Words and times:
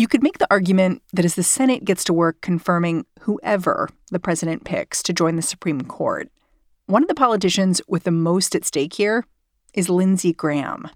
You 0.00 0.08
could 0.08 0.22
make 0.22 0.38
the 0.38 0.46
argument 0.50 1.02
that 1.12 1.26
as 1.26 1.34
the 1.34 1.42
Senate 1.42 1.84
gets 1.84 2.04
to 2.04 2.14
work 2.14 2.40
confirming 2.40 3.04
whoever 3.20 3.90
the 4.10 4.18
president 4.18 4.64
picks 4.64 5.02
to 5.02 5.12
join 5.12 5.36
the 5.36 5.42
Supreme 5.42 5.82
Court, 5.82 6.30
one 6.86 7.02
of 7.02 7.08
the 7.08 7.14
politicians 7.14 7.82
with 7.86 8.04
the 8.04 8.10
most 8.10 8.56
at 8.56 8.64
stake 8.64 8.94
here 8.94 9.26
is 9.74 9.90
Lindsey 9.90 10.32
Graham. 10.32 10.88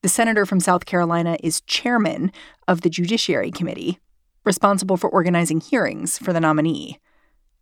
The 0.00 0.08
senator 0.08 0.46
from 0.46 0.58
South 0.58 0.86
Carolina 0.86 1.36
is 1.42 1.60
chairman 1.66 2.32
of 2.66 2.80
the 2.80 2.88
Judiciary 2.88 3.50
Committee, 3.50 3.98
responsible 4.42 4.96
for 4.96 5.10
organizing 5.10 5.60
hearings 5.60 6.16
for 6.16 6.32
the 6.32 6.40
nominee. 6.40 6.98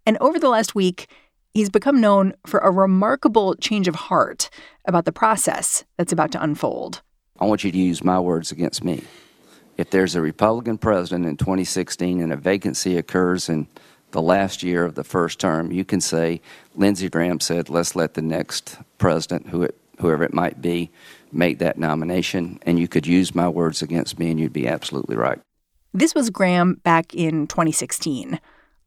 And 0.06 0.16
over 0.20 0.38
the 0.38 0.48
last 0.48 0.76
week, 0.76 1.10
he's 1.52 1.70
become 1.70 2.00
known 2.00 2.34
for 2.46 2.60
a 2.60 2.70
remarkable 2.70 3.56
change 3.56 3.88
of 3.88 3.96
heart 3.96 4.48
about 4.84 5.06
the 5.06 5.12
process 5.12 5.82
that's 5.98 6.12
about 6.12 6.30
to 6.30 6.40
unfold. 6.40 7.02
I 7.40 7.46
want 7.46 7.64
you 7.64 7.72
to 7.72 7.78
use 7.78 8.04
my 8.04 8.20
words 8.20 8.52
against 8.52 8.84
me. 8.84 9.02
If 9.76 9.90
there's 9.90 10.14
a 10.14 10.20
Republican 10.20 10.78
president 10.78 11.26
in 11.26 11.36
2016 11.36 12.20
and 12.20 12.32
a 12.32 12.36
vacancy 12.36 12.96
occurs 12.96 13.48
in 13.48 13.66
the 14.10 14.22
last 14.22 14.62
year 14.62 14.84
of 14.84 14.94
the 14.94 15.04
first 15.04 15.40
term, 15.40 15.72
you 15.72 15.84
can 15.84 16.00
say 16.00 16.40
Lindsey 16.76 17.08
Graham 17.08 17.40
said, 17.40 17.70
let's 17.70 17.96
let 17.96 18.14
the 18.14 18.22
next 18.22 18.76
president, 18.98 19.48
who 19.48 19.62
it, 19.62 19.76
whoever 19.98 20.24
it 20.24 20.34
might 20.34 20.60
be, 20.60 20.90
make 21.32 21.58
that 21.58 21.78
nomination. 21.78 22.58
And 22.62 22.78
you 22.78 22.88
could 22.88 23.06
use 23.06 23.34
my 23.34 23.48
words 23.48 23.80
against 23.80 24.18
me, 24.18 24.30
and 24.30 24.38
you'd 24.38 24.52
be 24.52 24.68
absolutely 24.68 25.16
right. 25.16 25.40
This 25.94 26.14
was 26.14 26.30
Graham 26.30 26.74
back 26.84 27.14
in 27.14 27.46
2016, 27.46 28.40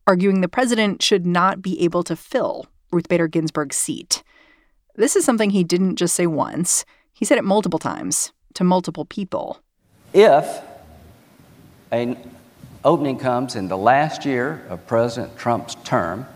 arguing 0.05 0.41
the 0.41 0.47
president 0.47 1.01
should 1.01 1.25
not 1.25 1.61
be 1.61 1.81
able 1.81 2.03
to 2.03 2.15
fill 2.15 2.67
Ruth 2.91 3.09
Bader 3.09 3.27
Ginsburg's 3.27 3.75
seat. 3.75 4.23
This 4.95 5.15
is 5.15 5.25
something 5.25 5.49
he 5.49 5.63
didn't 5.63 5.97
just 5.97 6.15
say 6.15 6.27
once, 6.27 6.85
he 7.13 7.25
said 7.25 7.37
it 7.37 7.43
multiple 7.43 7.79
times 7.79 8.31
to 8.53 8.63
multiple 8.63 9.05
people. 9.05 9.59
If 10.13 10.61
an 11.95 12.31
opening 12.83 13.17
comes 13.17 13.55
in 13.55 13.67
the 13.67 13.77
last 13.77 14.25
year 14.25 14.65
of 14.69 14.85
President 14.87 15.37
Trump's 15.37 15.75
term 15.83 16.27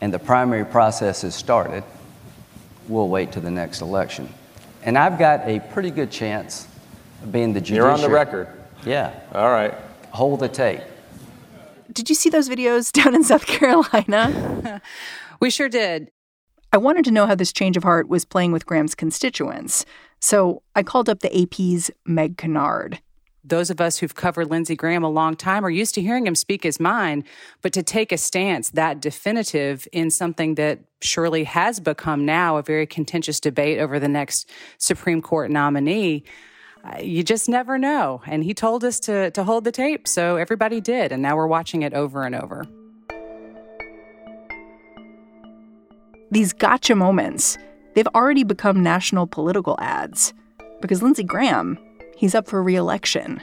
and 0.00 0.12
the 0.12 0.18
primary 0.18 0.64
process 0.64 1.24
is 1.24 1.34
started, 1.34 1.82
we'll 2.88 3.08
wait 3.08 3.32
to 3.32 3.40
the 3.40 3.50
next 3.50 3.80
election. 3.80 4.32
And 4.82 4.96
I've 4.96 5.18
got 5.18 5.40
a 5.48 5.60
pretty 5.72 5.90
good 5.90 6.10
chance 6.10 6.68
of 7.22 7.32
being 7.32 7.52
the 7.52 7.60
judiciary. 7.60 7.88
You're 7.88 7.94
on 7.94 8.00
the 8.00 8.10
record. 8.10 8.48
Yeah. 8.86 9.18
All 9.32 9.50
right. 9.50 9.74
Hold 10.10 10.40
the 10.40 10.48
tape. 10.48 10.80
Did 11.92 12.08
you 12.08 12.14
see 12.14 12.30
those 12.30 12.48
videos 12.48 12.92
down 13.04 13.14
in 13.14 13.24
South 13.24 13.46
Carolina? 13.46 14.80
we 15.40 15.50
sure 15.50 15.68
did. 15.68 16.10
I 16.72 16.76
wanted 16.76 17.04
to 17.06 17.10
know 17.10 17.26
how 17.26 17.34
this 17.34 17.52
change 17.52 17.76
of 17.76 17.82
heart 17.82 18.08
was 18.08 18.24
playing 18.24 18.52
with 18.52 18.66
Graham's 18.66 18.94
constituents. 18.94 19.84
So 20.20 20.62
I 20.74 20.82
called 20.82 21.08
up 21.08 21.20
the 21.20 21.42
AP's 21.42 21.90
Meg 22.04 22.36
Kinnard 22.36 22.98
those 23.48 23.70
of 23.70 23.80
us 23.80 23.98
who've 23.98 24.14
covered 24.14 24.50
Lindsey 24.50 24.76
Graham 24.76 25.02
a 25.02 25.08
long 25.08 25.36
time 25.36 25.64
are 25.64 25.70
used 25.70 25.94
to 25.94 26.02
hearing 26.02 26.26
him 26.26 26.34
speak 26.34 26.62
his 26.62 26.78
mind, 26.78 27.24
but 27.62 27.72
to 27.72 27.82
take 27.82 28.12
a 28.12 28.18
stance 28.18 28.70
that 28.70 29.00
definitive 29.00 29.88
in 29.92 30.10
something 30.10 30.54
that 30.56 30.80
surely 31.00 31.44
has 31.44 31.80
become 31.80 32.24
now 32.24 32.56
a 32.56 32.62
very 32.62 32.86
contentious 32.86 33.40
debate 33.40 33.78
over 33.78 33.98
the 33.98 34.08
next 34.08 34.50
Supreme 34.78 35.22
Court 35.22 35.50
nominee, 35.50 36.24
uh, 36.84 36.98
you 37.00 37.22
just 37.22 37.48
never 37.48 37.78
know. 37.78 38.22
And 38.26 38.44
he 38.44 38.54
told 38.54 38.84
us 38.84 39.00
to, 39.00 39.30
to 39.32 39.44
hold 39.44 39.64
the 39.64 39.72
tape, 39.72 40.06
so 40.06 40.36
everybody 40.36 40.80
did. 40.80 41.12
And 41.12 41.22
now 41.22 41.36
we're 41.36 41.46
watching 41.46 41.82
it 41.82 41.94
over 41.94 42.24
and 42.24 42.34
over. 42.34 42.64
These 46.30 46.52
gotcha 46.52 46.94
moments, 46.94 47.56
they've 47.94 48.08
already 48.08 48.44
become 48.44 48.82
national 48.82 49.26
political 49.26 49.76
ads 49.80 50.34
because 50.80 51.02
Lindsey 51.02 51.24
Graham 51.24 51.78
he's 52.18 52.34
up 52.34 52.48
for 52.48 52.62
reelection. 52.62 53.40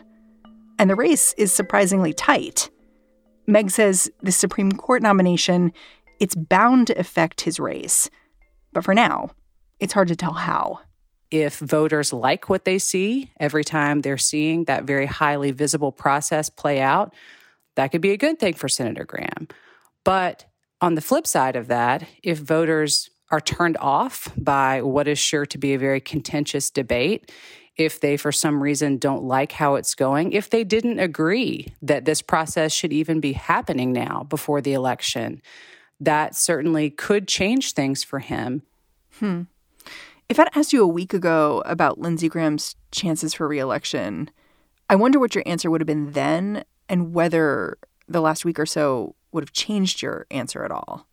And 0.78 0.90
the 0.90 0.96
race 0.96 1.34
is 1.38 1.54
surprisingly 1.54 2.12
tight. 2.12 2.70
Meg 3.48 3.72
says 3.72 4.12
the 4.22 4.34
Supreme 4.34 4.74
Court 4.74 5.02
nomination, 5.02 5.72
it's 6.20 6.36
bound 6.36 6.88
to 6.88 7.00
affect 7.00 7.42
his 7.42 7.60
race. 7.60 8.10
But 8.74 8.84
for 8.84 8.94
now, 8.94 9.30
it's 9.80 9.94
hard 9.94 10.10
to 10.10 10.16
tell 10.16 10.34
how. 10.34 10.82
If 11.32 11.58
voters 11.60 12.12
like 12.12 12.50
what 12.50 12.66
they 12.66 12.78
see 12.78 13.32
every 13.40 13.64
time 13.64 14.02
they're 14.02 14.18
seeing 14.18 14.66
that 14.66 14.84
very 14.84 15.06
highly 15.06 15.52
visible 15.52 15.94
process 15.94 16.50
play 16.50 16.82
out, 16.82 17.14
that 17.76 17.92
could 17.92 18.02
be 18.02 18.12
a 18.12 18.18
good 18.18 18.40
thing 18.40 18.54
for 18.56 18.68
Senator 18.68 19.06
Graham. 19.06 19.48
But 20.04 20.46
on 20.82 20.96
the 20.96 21.02
flip 21.02 21.26
side 21.26 21.56
of 21.56 21.68
that, 21.68 22.06
if 22.24 22.38
voters 22.40 23.10
are 23.32 23.42
turned 23.42 23.78
off 23.78 24.32
by 24.38 24.82
what 24.82 25.08
is 25.08 25.18
sure 25.18 25.46
to 25.46 25.58
be 25.58 25.74
a 25.74 25.80
very 25.80 26.00
contentious 26.02 26.70
debate, 26.70 27.32
if 27.78 28.00
they, 28.00 28.18
for 28.18 28.32
some 28.32 28.62
reason, 28.62 28.98
don't 28.98 29.24
like 29.24 29.52
how 29.52 29.76
it's 29.76 29.96
going, 29.96 30.32
if 30.32 30.50
they 30.50 30.64
didn't 30.64 31.00
agree 31.00 31.74
that 31.82 32.06
this 32.06 32.22
process 32.22 32.72
should 32.72 32.94
even 32.94 33.20
be 33.20 33.34
happening 33.34 33.92
now 33.92 34.26
before 34.30 34.62
the 34.62 34.74
election, 34.74 35.42
that 36.00 36.36
certainly 36.36 36.90
could 36.90 37.28
change 37.28 37.74
things 37.74 38.04
for 38.04 38.20
him. 38.20 38.62
Hmm. 39.20 39.44
If 40.28 40.40
I'd 40.40 40.50
asked 40.56 40.74
you 40.74 40.84
a 40.84 40.88
week 40.88 41.14
ago 41.14 41.62
about 41.66 42.00
Lindsey 42.00 42.30
Graham's 42.30 42.76
chances 42.92 43.34
for 43.34 43.48
reelection, 43.48 44.30
I 44.90 44.96
wonder 44.96 45.20
what 45.20 45.36
your 45.36 45.44
answer 45.46 45.70
would 45.70 45.82
have 45.82 45.88
been 45.88 46.12
then 46.12 46.64
and 46.90 47.14
whether 47.14 47.78
the 48.08 48.22
last 48.22 48.46
week 48.46 48.60
or 48.60 48.66
so 48.66 49.16
would 49.32 49.44
have 49.44 49.54
changed 49.54 50.02
your 50.02 50.26
answer 50.32 50.64
at 50.64 50.72
all. 50.72 51.08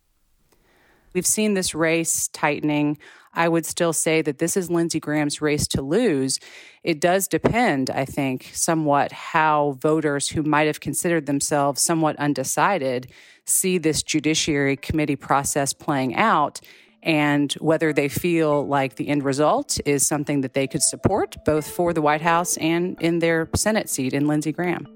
We've 1.13 1.25
seen 1.25 1.53
this 1.53 1.75
race 1.75 2.27
tightening. 2.29 2.97
I 3.33 3.47
would 3.47 3.65
still 3.65 3.93
say 3.93 4.21
that 4.21 4.37
this 4.37 4.55
is 4.55 4.69
Lindsey 4.69 4.99
Graham's 4.99 5.41
race 5.41 5.67
to 5.69 5.81
lose. 5.81 6.39
It 6.83 6.99
does 6.99 7.27
depend, 7.27 7.89
I 7.89 8.05
think, 8.05 8.51
somewhat 8.53 9.11
how 9.11 9.77
voters 9.79 10.29
who 10.29 10.43
might 10.43 10.67
have 10.67 10.79
considered 10.79 11.25
themselves 11.25 11.81
somewhat 11.81 12.15
undecided 12.17 13.11
see 13.45 13.77
this 13.77 14.03
Judiciary 14.03 14.77
Committee 14.77 15.15
process 15.15 15.73
playing 15.73 16.15
out 16.15 16.61
and 17.01 17.51
whether 17.53 17.91
they 17.91 18.07
feel 18.07 18.65
like 18.65 18.95
the 18.95 19.09
end 19.09 19.23
result 19.23 19.77
is 19.85 20.07
something 20.07 20.41
that 20.41 20.53
they 20.53 20.67
could 20.67 20.81
support, 20.81 21.35
both 21.45 21.69
for 21.69 21.93
the 21.93 22.01
White 22.01 22.21
House 22.21 22.55
and 22.57 22.99
in 23.01 23.19
their 23.19 23.49
Senate 23.55 23.89
seat 23.89 24.13
in 24.13 24.25
Lindsey 24.25 24.53
Graham. 24.53 24.87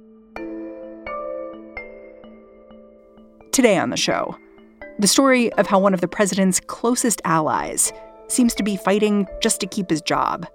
Today 3.51 3.77
on 3.77 3.89
the 3.89 3.97
show, 3.97 4.37
the 4.99 5.07
story 5.07 5.53
of 5.53 5.67
how 5.67 5.79
one 5.79 5.93
of 5.93 6.01
the 6.01 6.07
president's 6.07 6.59
closest 6.59 7.21
allies 7.23 7.93
seems 8.27 8.55
to 8.55 8.63
be 8.63 8.75
fighting 8.75 9.27
just 9.41 9.61
to 9.61 9.67
keep 9.67 9.89
his 9.89 10.01
job, 10.01 10.47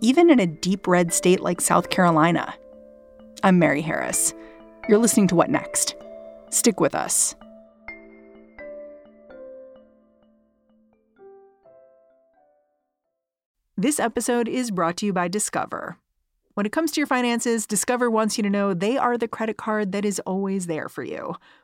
even 0.00 0.30
in 0.30 0.38
a 0.38 0.46
deep 0.46 0.86
red 0.86 1.12
state 1.12 1.40
like 1.40 1.60
South 1.60 1.90
Carolina. 1.90 2.54
I'm 3.42 3.58
Mary 3.58 3.82
Harris. 3.82 4.32
You're 4.88 4.98
listening 4.98 5.26
to 5.28 5.34
What 5.34 5.50
Next? 5.50 5.96
Stick 6.50 6.78
with 6.78 6.94
us. 6.94 7.34
This 13.76 13.98
episode 13.98 14.46
is 14.48 14.70
brought 14.70 14.96
to 14.98 15.06
you 15.06 15.12
by 15.12 15.26
Discover. 15.26 15.98
When 16.54 16.66
it 16.66 16.70
comes 16.70 16.92
to 16.92 17.00
your 17.00 17.08
finances, 17.08 17.66
Discover 17.66 18.08
wants 18.12 18.38
you 18.38 18.44
to 18.44 18.50
know 18.50 18.72
they 18.72 18.96
are 18.96 19.18
the 19.18 19.26
credit 19.26 19.56
card 19.56 19.90
that 19.90 20.04
is 20.04 20.20
always 20.20 20.66
there 20.66 20.88
for 20.88 21.02
you. 21.02 21.34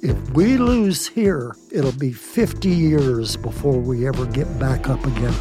If 0.00 0.30
we 0.30 0.58
lose 0.58 1.08
here, 1.08 1.56
it'll 1.72 1.90
be 1.90 2.12
50 2.12 2.68
years 2.68 3.36
before 3.36 3.78
we 3.78 4.06
ever 4.06 4.26
get 4.26 4.58
back 4.58 4.88
up 4.88 5.04
again. 5.04 5.34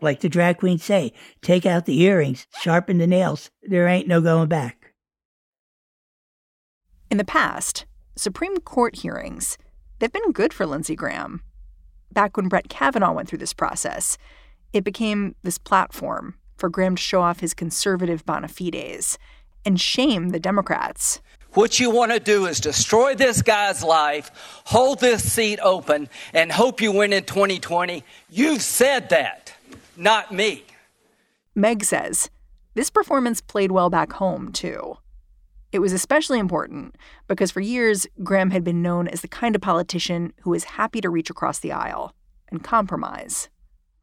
Like 0.00 0.20
the 0.20 0.28
drag 0.28 0.58
queens 0.58 0.82
say, 0.82 1.12
take 1.40 1.66
out 1.66 1.86
the 1.86 2.00
earrings, 2.00 2.48
sharpen 2.58 2.98
the 2.98 3.06
nails. 3.06 3.50
There 3.62 3.86
ain't 3.86 4.08
no 4.08 4.20
going 4.20 4.48
back. 4.48 4.92
In 7.10 7.16
the 7.18 7.24
past, 7.24 7.86
Supreme 8.16 8.56
Court 8.58 8.96
hearings, 8.96 9.56
they've 10.00 10.12
been 10.12 10.32
good 10.32 10.52
for 10.52 10.66
Lindsey 10.66 10.96
Graham. 10.96 11.42
Back 12.12 12.36
when 12.36 12.48
Brett 12.48 12.68
Kavanaugh 12.68 13.12
went 13.12 13.28
through 13.28 13.38
this 13.38 13.54
process, 13.54 14.18
it 14.72 14.82
became 14.82 15.36
this 15.44 15.58
platform 15.58 16.34
for 16.56 16.68
Graham 16.68 16.96
to 16.96 17.02
show 17.02 17.22
off 17.22 17.38
his 17.38 17.54
conservative 17.54 18.26
bona 18.26 18.48
fides 18.48 19.16
and 19.64 19.80
shame 19.80 20.30
the 20.30 20.40
Democrats. 20.40 21.20
What 21.54 21.80
you 21.80 21.90
want 21.90 22.12
to 22.12 22.20
do 22.20 22.46
is 22.46 22.60
destroy 22.60 23.14
this 23.14 23.42
guy's 23.42 23.82
life, 23.82 24.30
hold 24.64 25.00
this 25.00 25.32
seat 25.32 25.58
open, 25.62 26.08
and 26.34 26.52
hope 26.52 26.80
you 26.80 26.92
win 26.92 27.12
in 27.12 27.24
2020. 27.24 28.04
You've 28.30 28.62
said 28.62 29.08
that, 29.08 29.54
not 29.96 30.32
me. 30.32 30.64
Meg 31.54 31.84
says 31.84 32.30
this 32.74 32.90
performance 32.90 33.40
played 33.40 33.72
well 33.72 33.90
back 33.90 34.12
home, 34.12 34.52
too. 34.52 34.98
It 35.72 35.80
was 35.80 35.92
especially 35.92 36.38
important 36.38 36.96
because 37.26 37.50
for 37.50 37.60
years, 37.60 38.06
Graham 38.22 38.50
had 38.50 38.64
been 38.64 38.82
known 38.82 39.08
as 39.08 39.20
the 39.22 39.28
kind 39.28 39.54
of 39.54 39.60
politician 39.60 40.32
who 40.42 40.50
was 40.50 40.64
happy 40.64 41.00
to 41.00 41.10
reach 41.10 41.28
across 41.28 41.58
the 41.58 41.72
aisle 41.72 42.14
and 42.50 42.62
compromise. 42.62 43.48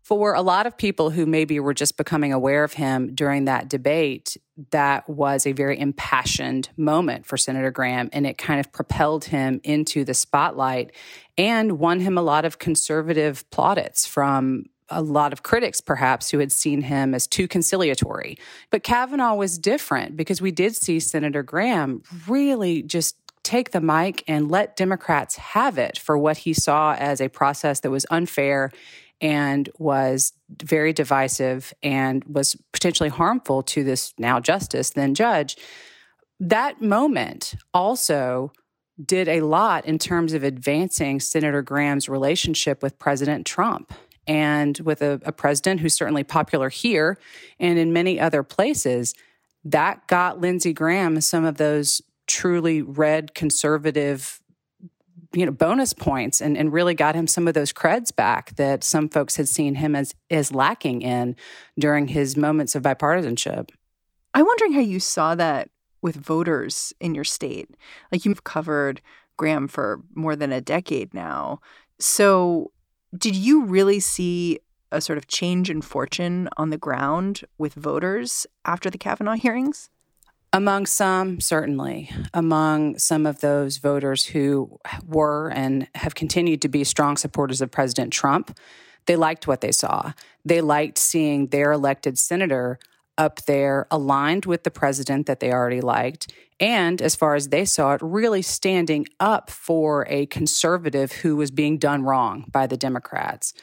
For 0.01 0.35
a 0.35 0.41
lot 0.43 0.67
of 0.67 0.77
people 0.77 1.09
who 1.09 1.25
maybe 1.25 1.59
were 1.59 1.73
just 1.73 1.97
becoming 1.97 2.31
aware 2.31 2.63
of 2.63 2.73
him 2.73 3.15
during 3.15 3.45
that 3.45 3.69
debate, 3.69 4.37
that 4.71 5.09
was 5.09 5.45
a 5.45 5.51
very 5.51 5.79
impassioned 5.79 6.69
moment 6.77 7.25
for 7.25 7.37
Senator 7.37 7.71
Graham, 7.71 8.09
and 8.13 8.25
it 8.25 8.37
kind 8.37 8.59
of 8.59 8.71
propelled 8.71 9.25
him 9.25 9.59
into 9.63 10.05
the 10.05 10.13
spotlight 10.13 10.91
and 11.37 11.79
won 11.79 11.99
him 11.99 12.17
a 12.17 12.21
lot 12.21 12.45
of 12.45 12.59
conservative 12.59 13.49
plaudits 13.49 14.07
from 14.07 14.65
a 14.89 15.01
lot 15.01 15.33
of 15.33 15.43
critics, 15.43 15.81
perhaps, 15.81 16.29
who 16.29 16.39
had 16.39 16.51
seen 16.51 16.81
him 16.81 17.13
as 17.15 17.27
too 17.27 17.47
conciliatory. 17.47 18.37
But 18.69 18.83
Kavanaugh 18.83 19.35
was 19.35 19.57
different 19.57 20.15
because 20.15 20.41
we 20.41 20.51
did 20.51 20.75
see 20.75 20.99
Senator 20.99 21.43
Graham 21.43 22.03
really 22.27 22.83
just 22.83 23.17
take 23.43 23.71
the 23.71 23.81
mic 23.81 24.23
and 24.27 24.49
let 24.49 24.75
Democrats 24.75 25.35
have 25.35 25.77
it 25.77 25.97
for 25.97 26.17
what 26.17 26.37
he 26.37 26.53
saw 26.53 26.93
as 26.93 27.21
a 27.21 27.29
process 27.29 27.79
that 27.81 27.91
was 27.91 28.05
unfair 28.09 28.71
and 29.21 29.69
was 29.77 30.33
very 30.63 30.93
divisive 30.93 31.73
and 31.81 32.23
was 32.25 32.55
potentially 32.73 33.09
harmful 33.09 33.63
to 33.63 33.83
this 33.83 34.13
now 34.17 34.39
justice, 34.39 34.91
then 34.91 35.15
judge. 35.15 35.57
That 36.39 36.81
moment 36.81 37.55
also 37.73 38.51
did 39.03 39.27
a 39.27 39.41
lot 39.41 39.85
in 39.85 39.97
terms 39.97 40.33
of 40.33 40.43
advancing 40.43 41.19
Senator 41.19 41.61
Graham's 41.61 42.07
relationship 42.07 42.81
with 42.81 42.99
President 42.99 43.45
Trump 43.45 43.93
and 44.27 44.79
with 44.79 45.01
a, 45.01 45.21
a, 45.25 45.31
president 45.31 45.81
who's 45.81 45.93
certainly 45.93 46.23
popular 46.23 46.69
here 46.69 47.17
and 47.59 47.77
in 47.77 47.93
many 47.93 48.19
other 48.19 48.41
places. 48.41 49.13
That 49.63 50.07
got 50.07 50.39
Lindsey 50.39 50.73
Graham 50.73 51.19
some 51.21 51.45
of 51.45 51.57
those 51.57 52.01
truly 52.27 52.81
red 52.81 53.35
conservative 53.35 54.41
you 55.35 55.45
know 55.45 55.51
bonus 55.51 55.93
points 55.93 56.41
and, 56.41 56.57
and 56.57 56.71
really 56.73 56.93
got 56.93 57.15
him 57.15 57.27
some 57.27 57.47
of 57.47 57.53
those 57.53 57.73
creds 57.73 58.15
back 58.15 58.55
that 58.55 58.83
some 58.83 59.09
folks 59.09 59.35
had 59.35 59.47
seen 59.47 59.75
him 59.75 59.95
as 59.95 60.13
as 60.29 60.53
lacking 60.53 61.01
in 61.01 61.35
during 61.77 62.07
his 62.07 62.37
moments 62.37 62.75
of 62.75 62.83
bipartisanship. 62.83 63.69
I'm 64.33 64.45
wondering 64.45 64.73
how 64.73 64.81
you 64.81 64.99
saw 64.99 65.35
that 65.35 65.69
with 66.01 66.15
voters 66.15 66.93
in 66.99 67.15
your 67.15 67.23
state. 67.23 67.69
Like 68.11 68.25
you've 68.25 68.43
covered 68.43 69.01
Graham 69.37 69.67
for 69.67 70.01
more 70.13 70.35
than 70.35 70.51
a 70.51 70.61
decade 70.61 71.13
now. 71.13 71.59
So 71.99 72.71
did 73.17 73.35
you 73.35 73.65
really 73.65 73.99
see 73.99 74.59
a 74.91 75.01
sort 75.01 75.17
of 75.17 75.27
change 75.27 75.69
in 75.69 75.81
fortune 75.81 76.47
on 76.57 76.69
the 76.69 76.77
ground 76.77 77.41
with 77.57 77.73
voters 77.73 78.45
after 78.65 78.89
the 78.89 78.97
Kavanaugh 78.97 79.33
hearings? 79.33 79.89
Among 80.55 80.85
some, 80.85 81.41
certainly. 81.41 82.09
Among 82.33 82.97
some 82.97 83.25
of 83.25 83.41
those 83.41 83.75
voters 83.75 84.27
who 84.27 84.79
were 85.05 85.49
and 85.49 85.89
have 85.95 86.15
continued 86.15 86.61
to 86.61 86.69
be 86.69 86.85
strong 86.85 87.17
supporters 87.17 87.59
of 87.59 87.71
President 87.71 88.13
Trump, 88.13 88.57
they 89.05 89.17
liked 89.17 89.47
what 89.47 89.59
they 89.59 89.73
saw. 89.73 90.13
They 90.45 90.61
liked 90.61 90.97
seeing 90.97 91.47
their 91.47 91.73
elected 91.73 92.17
senator 92.17 92.79
up 93.17 93.41
there 93.47 93.85
aligned 93.91 94.45
with 94.45 94.63
the 94.63 94.71
president 94.71 95.25
that 95.25 95.41
they 95.41 95.51
already 95.51 95.81
liked. 95.81 96.31
And 96.57 97.01
as 97.01 97.17
far 97.17 97.35
as 97.35 97.49
they 97.49 97.65
saw 97.65 97.95
it, 97.95 98.01
really 98.01 98.41
standing 98.41 99.07
up 99.19 99.49
for 99.49 100.07
a 100.09 100.25
conservative 100.27 101.11
who 101.11 101.35
was 101.35 101.51
being 101.51 101.77
done 101.77 102.03
wrong 102.03 102.45
by 102.49 102.65
the 102.65 102.77
Democrats. 102.77 103.53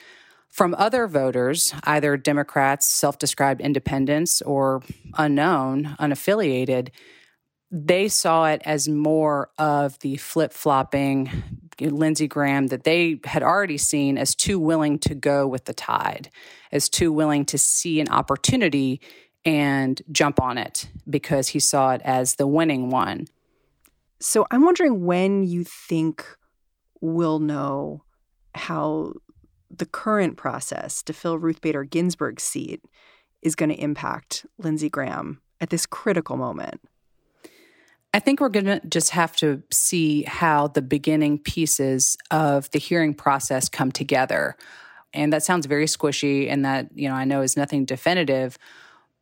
From 0.53 0.75
other 0.77 1.07
voters, 1.07 1.73
either 1.85 2.19
Democrats, 2.19 2.87
self 2.87 3.19
described 3.19 3.63
independents, 3.63 4.43
or 4.43 4.83
unknown, 5.17 5.97
unaffiliated, 5.99 6.91
they 7.71 8.07
saw 8.07 8.45
it 8.45 8.61
as 8.67 8.87
more 8.87 9.49
of 9.57 9.99
the 10.01 10.19
flip 10.19 10.53
flopping 10.53 11.31
Lindsey 11.81 12.29
Graham 12.29 12.67
that 12.67 12.85
they 12.85 13.19
had 13.25 13.43
already 13.43 13.79
seen 13.79 14.19
as 14.19 14.35
too 14.35 14.59
willing 14.59 14.99
to 15.01 15.15
go 15.15 15.47
with 15.47 15.65
the 15.65 15.73
tide, 15.73 16.29
as 16.71 16.91
too 16.91 17.11
willing 17.11 17.47
to 17.47 17.57
see 17.57 17.99
an 17.99 18.11
opportunity 18.11 19.01
and 19.47 20.03
jump 20.13 20.39
on 20.39 20.59
it 20.59 20.87
because 21.09 21.49
he 21.49 21.61
saw 21.61 21.95
it 21.95 22.03
as 22.05 22.35
the 22.35 22.47
winning 22.47 22.91
one. 22.91 23.27
So 24.21 24.47
I'm 24.51 24.63
wondering 24.63 25.07
when 25.07 25.45
you 25.45 25.65
think 25.65 26.27
we'll 27.01 27.39
know 27.39 28.05
how 28.55 29.15
the 29.77 29.87
current 29.87 30.37
process 30.37 31.03
to 31.05 31.13
fill 31.13 31.39
Ruth 31.39 31.61
Bader 31.61 31.85
Ginsburg's 31.85 32.43
seat 32.43 32.85
is 33.43 33.55
going 33.55 33.71
to 33.71 33.81
impact 33.81 34.47
Lindsey 34.59 34.89
Graham 34.89 35.41
at 35.61 35.71
this 35.71 35.87
critical 35.87 36.37
moment? 36.37 36.81
I 38.15 38.19
think 38.19 38.41
we're 38.41 38.51
going 38.51 38.67
to 38.67 38.81
just 38.87 39.11
have 39.11 39.35
to 39.37 39.63
see 39.71 40.23
how 40.25 40.69
the 40.69 40.83
beginning 40.83 41.39
pieces 41.39 42.17
of 42.31 42.71
the 42.73 42.79
hearing 42.79 43.15
process 43.15 43.69
come 43.69 43.91
together. 43.91 44.57
And 45.15 45.33
that 45.33 45.43
sounds 45.43 45.67
very 45.67 45.87
squishy 45.87 46.51
and 46.51 46.65
that, 46.65 46.89
you 46.95 47.09
know, 47.09 47.15
I 47.15 47.25
know 47.25 47.41
is 47.41 47.57
nothing 47.57 47.85
definitive. 47.85 48.59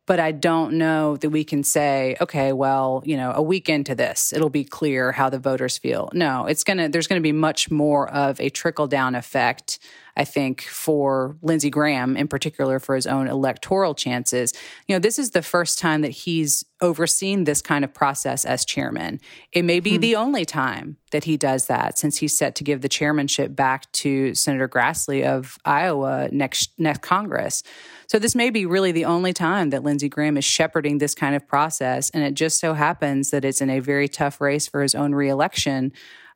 But 0.05 0.19
I 0.19 0.31
don't 0.31 0.73
know 0.73 1.17
that 1.17 1.29
we 1.29 1.43
can 1.43 1.63
say, 1.63 2.15
okay, 2.19 2.53
well, 2.53 3.03
you 3.05 3.15
know, 3.15 3.31
a 3.33 3.41
week 3.41 3.69
into 3.69 3.95
this, 3.95 4.33
it'll 4.33 4.49
be 4.49 4.63
clear 4.63 5.11
how 5.11 5.29
the 5.29 5.39
voters 5.39 5.77
feel. 5.77 6.09
No, 6.13 6.45
it's 6.45 6.63
going 6.63 6.77
to, 6.77 6.89
there's 6.89 7.07
going 7.07 7.21
to 7.21 7.23
be 7.23 7.31
much 7.31 7.69
more 7.71 8.09
of 8.11 8.39
a 8.39 8.49
trickle 8.49 8.87
down 8.87 9.15
effect 9.15 9.79
I 10.17 10.25
think, 10.25 10.61
for 10.61 11.37
Lindsey 11.41 11.69
Graham, 11.69 12.17
in 12.17 12.27
particular 12.27 12.79
for 12.79 12.95
his 12.95 13.07
own 13.07 13.27
electoral 13.27 13.95
chances. 13.95 14.53
You 14.87 14.95
know, 14.95 14.99
this 14.99 15.17
is 15.17 15.31
the 15.31 15.41
first 15.41 15.79
time 15.79 16.01
that 16.01 16.09
he's 16.11 16.65
overseen 16.81 17.45
this 17.45 17.61
kind 17.61 17.85
of 17.85 17.93
process 17.93 18.43
as 18.43 18.65
chairman. 18.65 19.19
It 19.51 19.63
may 19.63 19.79
be 19.79 19.95
hmm. 19.95 20.01
the 20.01 20.15
only 20.15 20.45
time 20.45 20.97
that 21.11 21.23
he 21.25 21.37
does 21.37 21.67
that 21.67 21.97
since 21.97 22.17
he's 22.17 22.37
set 22.37 22.55
to 22.55 22.63
give 22.63 22.81
the 22.81 22.89
chairmanship 22.89 23.55
back 23.55 23.91
to 23.93 24.33
Senator 24.35 24.67
Grassley 24.67 25.25
of 25.25 25.57
Iowa 25.65 26.29
next 26.31 26.71
next 26.77 27.01
Congress. 27.01 27.63
So 28.11 28.19
this 28.19 28.35
may 28.35 28.49
be 28.49 28.65
really 28.65 28.91
the 28.91 29.05
only 29.05 29.31
time 29.31 29.69
that 29.69 29.83
Lindsey 29.83 30.09
Graham 30.09 30.35
is 30.35 30.43
shepherding 30.43 30.97
this 30.97 31.15
kind 31.15 31.33
of 31.33 31.47
process, 31.47 32.09
and 32.09 32.25
it 32.25 32.33
just 32.33 32.59
so 32.59 32.73
happens 32.73 33.29
that 33.29 33.45
it's 33.45 33.61
in 33.61 33.69
a 33.69 33.79
very 33.79 34.09
tough 34.09 34.41
race 34.41 34.67
for 34.67 34.81
his 34.81 34.95
own 34.95 35.15
reelection. 35.15 35.93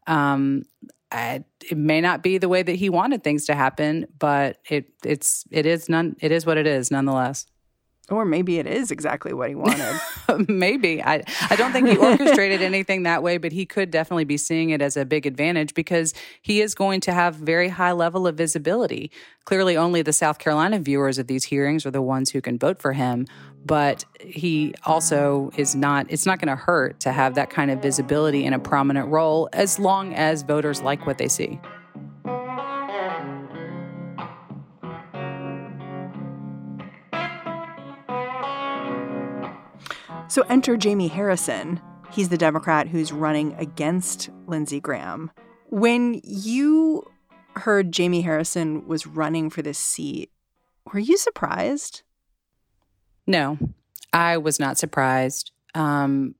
Um, 0.07 0.63
I, 1.11 1.43
it 1.69 1.77
may 1.77 1.99
not 1.99 2.23
be 2.23 2.37
the 2.37 2.47
way 2.47 2.63
that 2.63 2.77
he 2.77 2.89
wanted 2.89 3.25
things 3.25 3.47
to 3.47 3.55
happen, 3.55 4.05
but 4.17 4.59
it 4.69 4.85
it's 5.03 5.43
it 5.51 5.65
is 5.65 5.89
none 5.89 6.15
it 6.21 6.31
is 6.31 6.45
what 6.45 6.57
it 6.57 6.65
is 6.65 6.91
nonetheless. 6.91 7.45
Or 8.09 8.25
maybe 8.25 8.59
it 8.59 8.67
is 8.67 8.91
exactly 8.91 9.33
what 9.33 9.49
he 9.49 9.55
wanted. 9.55 9.99
maybe. 10.47 11.01
I, 11.01 11.23
I 11.49 11.55
don't 11.55 11.71
think 11.71 11.87
he 11.87 11.97
orchestrated 11.97 12.61
anything 12.61 13.03
that 13.03 13.23
way, 13.23 13.37
but 13.37 13.51
he 13.51 13.65
could 13.65 13.91
definitely 13.91 14.25
be 14.25 14.37
seeing 14.37 14.69
it 14.69 14.81
as 14.81 14.95
a 14.95 15.05
big 15.05 15.25
advantage 15.25 15.73
because 15.73 16.13
he 16.41 16.61
is 16.61 16.75
going 16.75 17.01
to 17.01 17.13
have 17.13 17.35
very 17.35 17.69
high 17.69 17.91
level 17.91 18.27
of 18.27 18.35
visibility. 18.35 19.11
Clearly, 19.45 19.75
only 19.77 20.01
the 20.01 20.13
South 20.13 20.39
Carolina 20.39 20.79
viewers 20.79 21.17
of 21.17 21.27
these 21.27 21.45
hearings 21.45 21.85
are 21.85 21.91
the 21.91 22.01
ones 22.01 22.31
who 22.31 22.41
can 22.41 22.59
vote 22.59 22.79
for 22.79 22.93
him. 22.93 23.25
But 23.65 24.05
he 24.19 24.75
also 24.85 25.49
is 25.57 25.75
not, 25.75 26.05
it's 26.09 26.27
not 26.27 26.39
going 26.39 26.55
to 26.55 26.61
hurt 26.61 26.99
to 27.01 27.11
have 27.11 27.33
that 27.35 27.49
kind 27.49 27.71
of 27.71 27.81
visibility 27.81 28.45
in 28.45 28.53
a 28.53 28.59
prominent 28.59 29.09
role 29.09 29.49
as 29.53 29.79
long 29.79 30.13
as 30.13 30.43
voters 30.43 30.81
like 30.81 31.07
what 31.07 31.17
they 31.17 31.27
see. 31.27 31.59
So 40.27 40.41
enter 40.49 40.77
Jaime 40.81 41.07
Harrison. 41.07 41.79
He's 42.11 42.29
the 42.29 42.37
Democrat 42.37 42.87
who's 42.87 43.11
running 43.11 43.53
against 43.55 44.29
Lindsey 44.47 44.79
Graham. 44.79 45.31
When 45.69 46.19
you 46.23 47.03
heard 47.55 47.95
Jaime 47.95 48.21
Harrison 48.21 48.87
was 48.87 49.05
running 49.05 49.49
for 49.49 49.61
this 49.61 49.77
seat, 49.77 50.31
were 50.91 50.99
you 50.99 51.17
surprised? 51.17 52.01
No, 53.27 53.57
I 54.13 54.37
was 54.37 54.59
not 54.59 54.77
surprised. 54.77 55.51
Um, 55.73 56.35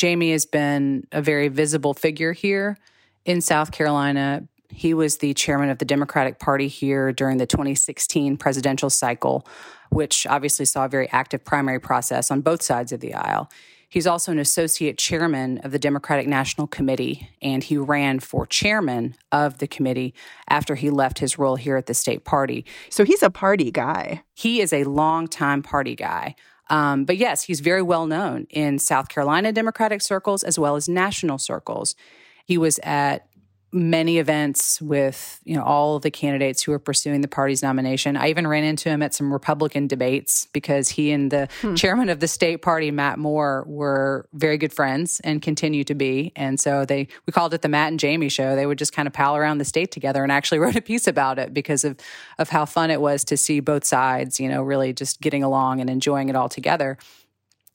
Jaime 0.00 0.30
has 0.30 0.46
been 0.46 1.04
a 1.12 1.20
very 1.20 1.48
visible 1.48 1.94
figure 1.94 2.32
here 2.32 2.76
in 3.24 3.40
South 3.40 3.72
Carolina. 3.72 4.46
He 4.74 4.94
was 4.94 5.18
the 5.18 5.34
chairman 5.34 5.70
of 5.70 5.78
the 5.78 5.84
Democratic 5.84 6.38
Party 6.38 6.68
here 6.68 7.12
during 7.12 7.38
the 7.38 7.46
2016 7.46 8.36
presidential 8.36 8.90
cycle 8.90 9.46
which 9.94 10.26
obviously 10.26 10.64
saw 10.64 10.84
a 10.84 10.88
very 10.88 11.08
active 11.10 11.44
primary 11.44 11.80
process 11.80 12.30
on 12.30 12.40
both 12.40 12.62
sides 12.62 12.90
of 12.92 13.00
the 13.00 13.14
aisle. 13.14 13.50
He's 13.88 14.08
also 14.08 14.32
an 14.32 14.40
associate 14.40 14.98
chairman 14.98 15.58
of 15.58 15.70
the 15.70 15.78
Democratic 15.78 16.26
National 16.26 16.66
Committee, 16.66 17.30
and 17.40 17.62
he 17.62 17.76
ran 17.76 18.18
for 18.18 18.44
chairman 18.44 19.14
of 19.30 19.58
the 19.58 19.68
committee 19.68 20.12
after 20.48 20.74
he 20.74 20.90
left 20.90 21.20
his 21.20 21.38
role 21.38 21.54
here 21.54 21.76
at 21.76 21.86
the 21.86 21.94
state 21.94 22.24
party. 22.24 22.64
So 22.90 23.04
he's 23.04 23.22
a 23.22 23.30
party 23.30 23.70
guy. 23.70 24.24
He 24.34 24.60
is 24.60 24.72
a 24.72 24.82
longtime 24.82 25.62
party 25.62 25.94
guy. 25.94 26.34
Um, 26.70 27.04
but 27.04 27.16
yes, 27.16 27.42
he's 27.42 27.60
very 27.60 27.82
well 27.82 28.06
known 28.06 28.48
in 28.50 28.80
South 28.80 29.08
Carolina 29.08 29.52
Democratic 29.52 30.02
circles 30.02 30.42
as 30.42 30.58
well 30.58 30.74
as 30.74 30.88
national 30.88 31.38
circles. 31.38 31.94
He 32.44 32.58
was 32.58 32.80
at 32.82 33.28
many 33.74 34.18
events 34.18 34.80
with 34.80 35.40
you 35.44 35.56
know 35.56 35.62
all 35.64 35.98
the 35.98 36.10
candidates 36.10 36.62
who 36.62 36.72
are 36.72 36.78
pursuing 36.78 37.20
the 37.20 37.28
party's 37.28 37.62
nomination. 37.62 38.16
I 38.16 38.30
even 38.30 38.46
ran 38.46 38.62
into 38.62 38.88
him 38.88 39.02
at 39.02 39.12
some 39.12 39.32
Republican 39.32 39.88
debates 39.88 40.46
because 40.52 40.88
he 40.88 41.10
and 41.10 41.30
the 41.30 41.48
hmm. 41.60 41.74
chairman 41.74 42.08
of 42.08 42.20
the 42.20 42.28
state 42.28 42.62
party, 42.62 42.90
Matt 42.90 43.18
Moore, 43.18 43.64
were 43.66 44.28
very 44.32 44.56
good 44.56 44.72
friends 44.72 45.20
and 45.24 45.42
continue 45.42 45.82
to 45.84 45.94
be. 45.94 46.32
And 46.36 46.60
so 46.60 46.84
they 46.84 47.08
we 47.26 47.32
called 47.32 47.52
it 47.52 47.62
the 47.62 47.68
Matt 47.68 47.90
and 47.90 48.00
Jaime 48.00 48.28
show. 48.28 48.54
They 48.54 48.66
would 48.66 48.78
just 48.78 48.92
kind 48.92 49.08
of 49.08 49.12
pal 49.12 49.36
around 49.36 49.58
the 49.58 49.64
state 49.64 49.90
together 49.90 50.22
and 50.22 50.30
actually 50.30 50.58
wrote 50.60 50.76
a 50.76 50.82
piece 50.82 51.06
about 51.06 51.38
it 51.38 51.52
because 51.52 51.84
of 51.84 51.98
of 52.38 52.48
how 52.48 52.64
fun 52.64 52.90
it 52.90 53.00
was 53.00 53.24
to 53.24 53.36
see 53.36 53.60
both 53.60 53.84
sides, 53.84 54.38
you 54.38 54.48
know, 54.48 54.62
really 54.62 54.92
just 54.92 55.20
getting 55.20 55.42
along 55.42 55.80
and 55.80 55.90
enjoying 55.90 56.28
it 56.28 56.36
all 56.36 56.48
together. 56.48 56.96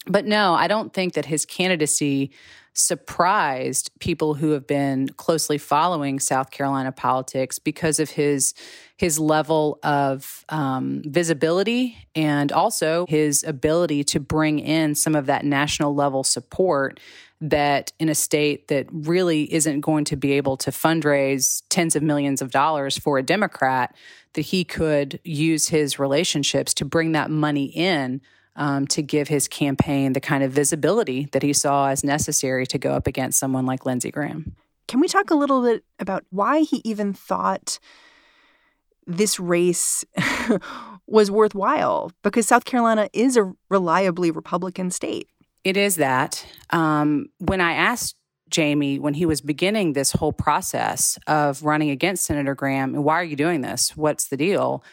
But 0.06 0.26
no, 0.26 0.54
I 0.54 0.68
don't 0.68 0.94
think 0.94 1.14
that 1.14 1.26
his 1.26 1.46
candidacy 1.46 2.32
surprised 2.74 3.92
people 4.00 4.36
who 4.36 4.52
have 4.52 4.66
been 4.66 5.10
closely 5.10 5.58
following 5.58 6.20
South 6.20 6.52
Carolina 6.52 6.92
politics 6.92 7.60
because 7.60 8.00
of 8.00 8.12
his 8.12 8.54
his 8.98 9.18
level 9.18 9.80
of 9.82 10.44
um, 10.50 11.02
visibility 11.06 11.98
and 12.16 12.52
also 12.52 13.06
his 13.08 13.44
ability 13.44 14.04
to 14.04 14.20
bring 14.20 14.60
in 14.60 14.94
some 14.94 15.16
of 15.16 15.26
that 15.26 15.46
national 15.46 15.96
level 15.96 16.24
support 16.24 17.00
that 17.40 17.94
in 17.98 18.10
a 18.10 18.16
state 18.16 18.68
that 18.68 18.86
really 18.92 19.52
isn't 19.54 19.80
going 19.80 20.04
to 20.04 20.18
be 20.18 20.34
able 20.34 20.58
to 20.58 20.72
fundraise 20.72 21.64
tens 21.70 21.96
of 21.96 22.04
millions 22.04 22.42
of 22.42 22.52
dollars 22.52 22.98
for 22.98 23.18
a 23.18 23.24
Democrat, 23.24 23.96
that 24.34 24.42
he 24.42 24.66
could 24.66 25.20
use 25.24 25.70
his 25.70 25.98
relationships 25.98 26.74
to 26.74 26.84
bring 26.84 27.14
that 27.14 27.32
money 27.32 27.66
in 27.66 28.20
um, 28.60 28.86
to 28.88 29.02
give 29.02 29.30
his 29.30 29.48
campaign 29.48 30.14
the 30.14 30.20
kind 30.20 30.44
of 30.44 30.52
visibility 30.52 31.30
that 31.32 31.42
he 31.42 31.54
saw 31.54 31.88
as 31.88 32.04
necessary 32.04 32.68
to 32.68 32.78
go 32.78 32.92
up 32.92 33.08
against 33.08 33.40
someone 33.40 33.66
like 33.66 33.86
Lindsey 33.86 34.12
Graham. 34.12 34.56
Can 34.88 35.00
we 35.00 35.08
talk 35.08 35.32
a 35.32 35.36
little 35.36 35.64
bit 35.64 35.84
about 35.98 36.26
why 36.30 36.62
he 36.62 36.82
even 36.84 37.14
thought 37.14 37.80
this 39.08 39.40
race 39.40 40.04
was 41.08 41.32
worthwhile? 41.32 42.12
Because 42.22 42.48
South 42.48 42.66
Carolina 42.66 43.10
is 43.14 43.38
a 43.38 43.54
reliably 43.70 44.30
Republican 44.30 44.92
state. 44.92 45.30
It 45.64 45.78
is 45.78 45.96
that. 45.96 46.46
Um, 46.72 47.28
when 47.40 47.62
I 47.62 47.74
asked 47.74 48.16
Jaime, 48.54 49.00
when 49.00 49.14
he 49.14 49.26
was 49.26 49.42
beginning 49.42 49.94
this 49.94 50.12
whole 50.12 50.34
process 50.34 51.18
of 51.28 51.64
running 51.64 51.92
against 51.92 52.26
Senator 52.26 52.56
Graham, 52.56 53.04
why 53.04 53.16
are 53.16 53.24
you 53.24 53.36
doing 53.36 53.62
this? 53.62 53.96
What's 53.96 54.28
the 54.28 54.38
deal? 54.38 54.84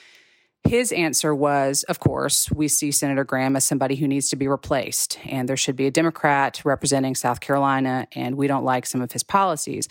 His 0.66 0.90
answer 0.90 1.35
was, 1.35 1.85
of 1.85 2.00
course, 2.00 2.50
we 2.50 2.66
see 2.66 2.90
Senator 2.90 3.25
Graham 3.25 3.54
as 3.54 3.64
somebody 3.64 3.94
who 3.94 4.08
needs 4.08 4.28
to 4.30 4.37
be 4.37 4.49
replaced, 4.49 5.18
and 5.25 5.49
there 5.49 5.56
should 5.56 5.76
be 5.76 5.87
a 5.87 5.90
Democrat 5.90 6.61
representing 6.64 7.14
South 7.14 7.40
Carolina, 7.40 8.08
and 8.12 8.37
we 8.37 8.49
don't 8.49 8.64
like 8.64 8.85
some 8.85 9.00
of 9.00 9.12
his 9.12 9.23
policies. 9.23 9.88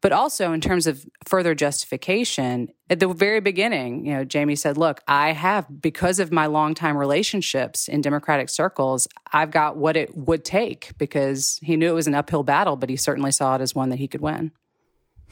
But 0.00 0.12
also, 0.12 0.52
in 0.52 0.60
terms 0.60 0.86
of 0.86 1.06
further 1.26 1.54
justification, 1.54 2.68
at 2.90 3.00
the 3.00 3.08
very 3.08 3.40
beginning, 3.40 4.06
you 4.06 4.12
know, 4.12 4.26
Jaime 4.30 4.54
said, 4.54 4.76
Look, 4.76 5.00
I 5.08 5.32
have, 5.32 5.66
because 5.80 6.18
of 6.18 6.30
my 6.30 6.46
longtime 6.46 6.96
relationships 6.96 7.88
in 7.88 8.00
Democratic 8.00 8.50
circles, 8.50 9.08
I've 9.32 9.50
got 9.50 9.76
what 9.76 9.96
it 9.96 10.14
would 10.16 10.44
take 10.44 10.92
because 10.98 11.58
he 11.62 11.76
knew 11.76 11.88
it 11.88 11.94
was 11.94 12.06
an 12.06 12.14
uphill 12.14 12.42
battle, 12.42 12.76
but 12.76 12.90
he 12.90 12.96
certainly 12.96 13.32
saw 13.32 13.54
it 13.56 13.60
as 13.60 13.74
one 13.74 13.88
that 13.88 13.98
he 13.98 14.08
could 14.08 14.20
win. 14.20 14.52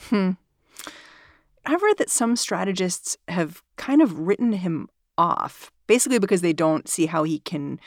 Hmm. 0.09 0.33
I've 1.67 1.83
read 1.83 1.99
that 1.99 2.11
some 2.11 2.37
strategists 2.37 3.17
have 3.29 3.63
kind 3.77 4.01
of 4.01 4.21
written 4.21 4.53
him 4.53 4.89
off, 5.19 5.73
basically 5.87 6.21
because 6.21 6.41
they 6.41 6.53
don't 6.53 6.89
see 6.89 7.07
how 7.07 7.25
he 7.25 7.41
can 7.41 7.81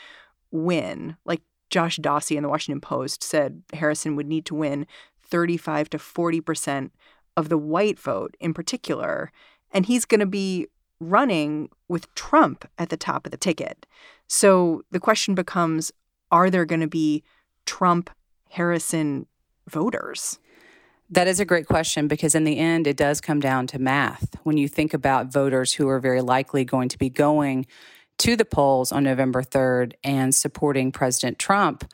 win. 0.50 1.16
Like 1.24 1.40
Josh 1.70 1.98
Dawsey 1.98 2.36
in 2.36 2.42
the 2.42 2.48
Washington 2.48 2.80
Post 2.80 3.22
said 3.22 3.62
Harrison 3.72 4.16
would 4.16 4.26
need 4.26 4.44
to 4.46 4.54
win 4.54 4.86
35 5.22 5.90
to 5.90 5.98
40% 5.98 6.90
of 7.36 7.48
the 7.48 7.58
white 7.58 7.98
vote 7.98 8.36
in 8.38 8.52
particular. 8.52 9.32
And 9.72 9.86
he's 9.86 10.04
going 10.04 10.20
to 10.20 10.26
be 10.26 10.66
running 10.98 11.70
with 11.88 12.12
Trump 12.14 12.68
at 12.76 12.90
the 12.90 12.96
top 12.96 13.26
of 13.26 13.30
the 13.30 13.38
ticket. 13.38 13.86
So 14.26 14.82
the 14.90 15.00
question 15.00 15.34
becomes 15.34 15.92
are 16.30 16.50
there 16.50 16.64
going 16.64 16.80
to 16.80 16.86
be 16.86 17.24
Trump 17.66 18.10
Harrison 18.50 19.26
voters? 19.68 20.38
That 21.12 21.26
is 21.26 21.40
a 21.40 21.44
great 21.44 21.66
question 21.66 22.06
because, 22.06 22.36
in 22.36 22.44
the 22.44 22.58
end, 22.58 22.86
it 22.86 22.96
does 22.96 23.20
come 23.20 23.40
down 23.40 23.66
to 23.68 23.80
math. 23.80 24.36
When 24.44 24.56
you 24.56 24.68
think 24.68 24.94
about 24.94 25.32
voters 25.32 25.72
who 25.72 25.88
are 25.88 25.98
very 25.98 26.20
likely 26.22 26.64
going 26.64 26.88
to 26.90 26.98
be 26.98 27.10
going 27.10 27.66
to 28.18 28.36
the 28.36 28.44
polls 28.44 28.92
on 28.92 29.02
November 29.02 29.42
3rd 29.42 29.94
and 30.04 30.32
supporting 30.32 30.92
President 30.92 31.38
Trump, 31.38 31.90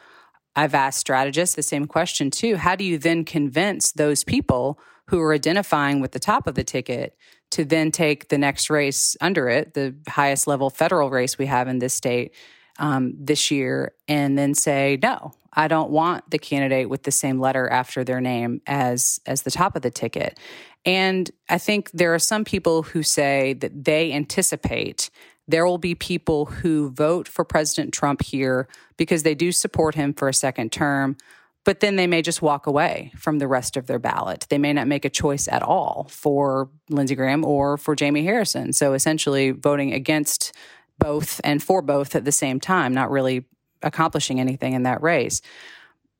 I've 0.55 0.75
asked 0.75 0.99
strategists 0.99 1.57
the 1.57 1.63
same 1.63 1.87
question 1.87 2.31
too. 2.31 2.57
How 2.57 2.77
do 2.77 2.85
you 2.85 2.99
then 2.99 3.25
convince 3.25 3.93
those 3.93 4.23
people 4.23 4.79
who 5.09 5.21
are 5.21 5.33
identifying 5.33 6.01
with 6.01 6.13
the 6.13 6.19
top 6.19 6.47
of 6.47 6.55
the 6.55 6.65
ticket 6.65 7.17
to 7.53 7.65
then 7.65 7.91
take 7.91 8.29
the 8.29 8.39
next 8.39 8.69
race 8.69 9.17
under 9.23 9.49
it, 9.49 9.73
the 9.73 9.95
highest 10.09 10.47
level 10.47 10.69
federal 10.69 11.09
race 11.09 11.39
we 11.39 11.47
have 11.47 11.69
in 11.69 11.79
this 11.79 11.95
state 11.95 12.35
um, 12.79 13.15
this 13.19 13.51
year, 13.51 13.93
and 14.09 14.37
then 14.37 14.55
say, 14.55 14.99
no, 15.03 15.33
I 15.53 15.69
don't 15.69 15.91
want 15.91 16.31
the 16.31 16.39
candidate 16.39 16.89
with 16.89 17.05
the 17.05 17.11
same 17.11 17.41
letter 17.41 17.69
after 17.69 18.05
their 18.05 18.21
name 18.21 18.61
as 18.67 19.21
as 19.27 19.43
the 19.43 19.51
top 19.51 19.77
of 19.77 19.83
the 19.83 19.91
ticket. 19.91 20.39
And 20.85 21.31
I 21.49 21.59
think 21.59 21.91
there 21.93 22.15
are 22.15 22.19
some 22.19 22.45
people 22.45 22.83
who 22.83 23.03
say 23.03 23.55
that 23.55 23.85
they 23.85 24.13
anticipate 24.13 25.11
there 25.49 25.67
will 25.67 25.79
be 25.79 25.95
people 25.95 26.47
who 26.47 26.91
vote 26.91 27.29
for 27.29 27.45
President 27.45 27.95
Trump 27.95 28.23
here 28.23 28.69
because 28.97 29.23
they 29.23 29.35
do 29.35 29.53
support 29.53 29.95
him 29.95 30.13
for 30.13 30.29
a 30.29 30.35
second 30.35 30.73
term, 30.73 31.17
but 31.65 31.81
then 31.81 31.97
they 31.97 32.07
may 32.07 32.23
just 32.23 32.43
walk 32.43 32.67
away 32.67 33.13
from 33.17 33.39
the 33.39 33.47
rest 33.47 33.77
of 33.77 33.87
their 33.87 33.99
ballot. 33.99 34.47
They 34.49 34.59
may 34.59 34.73
not 34.73 34.89
make 34.89 35.05
a 35.05 35.11
choice 35.11 35.47
at 35.49 35.63
all 35.63 36.09
for 36.11 36.69
Lindsey 36.91 37.15
Graham 37.15 37.45
or 37.45 37.77
for 37.77 37.95
Jaime 37.99 38.25
Harrison. 38.25 38.73
So 38.73 38.93
essentially 38.93 39.53
voting 39.53 39.93
against 39.93 40.53
both 40.99 41.41
and 41.45 41.63
for 41.63 41.83
both 41.83 42.15
at 42.15 42.25
the 42.25 42.33
same 42.33 42.61
time, 42.61 42.93
not 42.93 43.11
really 43.11 43.45
accomplishing 43.83 44.41
anything 44.41 44.73
in 44.73 44.85
that 44.85 45.03
race. 45.03 45.43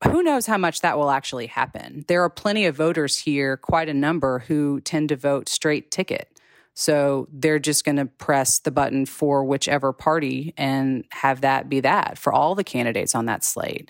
Who 0.03 0.21
knows 0.21 0.45
how 0.45 0.57
much 0.57 0.81
that 0.81 0.97
will 0.97 1.09
actually 1.09 1.47
happen? 1.47 2.05
There 2.07 2.23
are 2.23 2.29
plenty 2.29 2.65
of 2.65 2.75
voters 2.75 3.17
here, 3.17 3.57
quite 3.57 3.89
a 3.89 3.93
number, 3.93 4.39
who 4.39 4.79
tend 4.81 5.09
to 5.09 5.15
vote 5.15 5.49
straight 5.49 5.89
ticket. 5.89 6.39
So 6.75 7.27
they're 7.31 7.57
just 7.57 7.83
going 7.83 7.95
to 7.95 8.05
press 8.05 8.59
the 8.59 8.69
button 8.69 9.07
for 9.07 9.43
whichever 9.43 9.91
party 9.91 10.53
and 10.55 11.05
have 11.11 11.41
that 11.41 11.69
be 11.69 11.79
that 11.79 12.19
for 12.19 12.31
all 12.31 12.53
the 12.53 12.63
candidates 12.63 13.15
on 13.15 13.25
that 13.25 13.43
slate. 13.43 13.89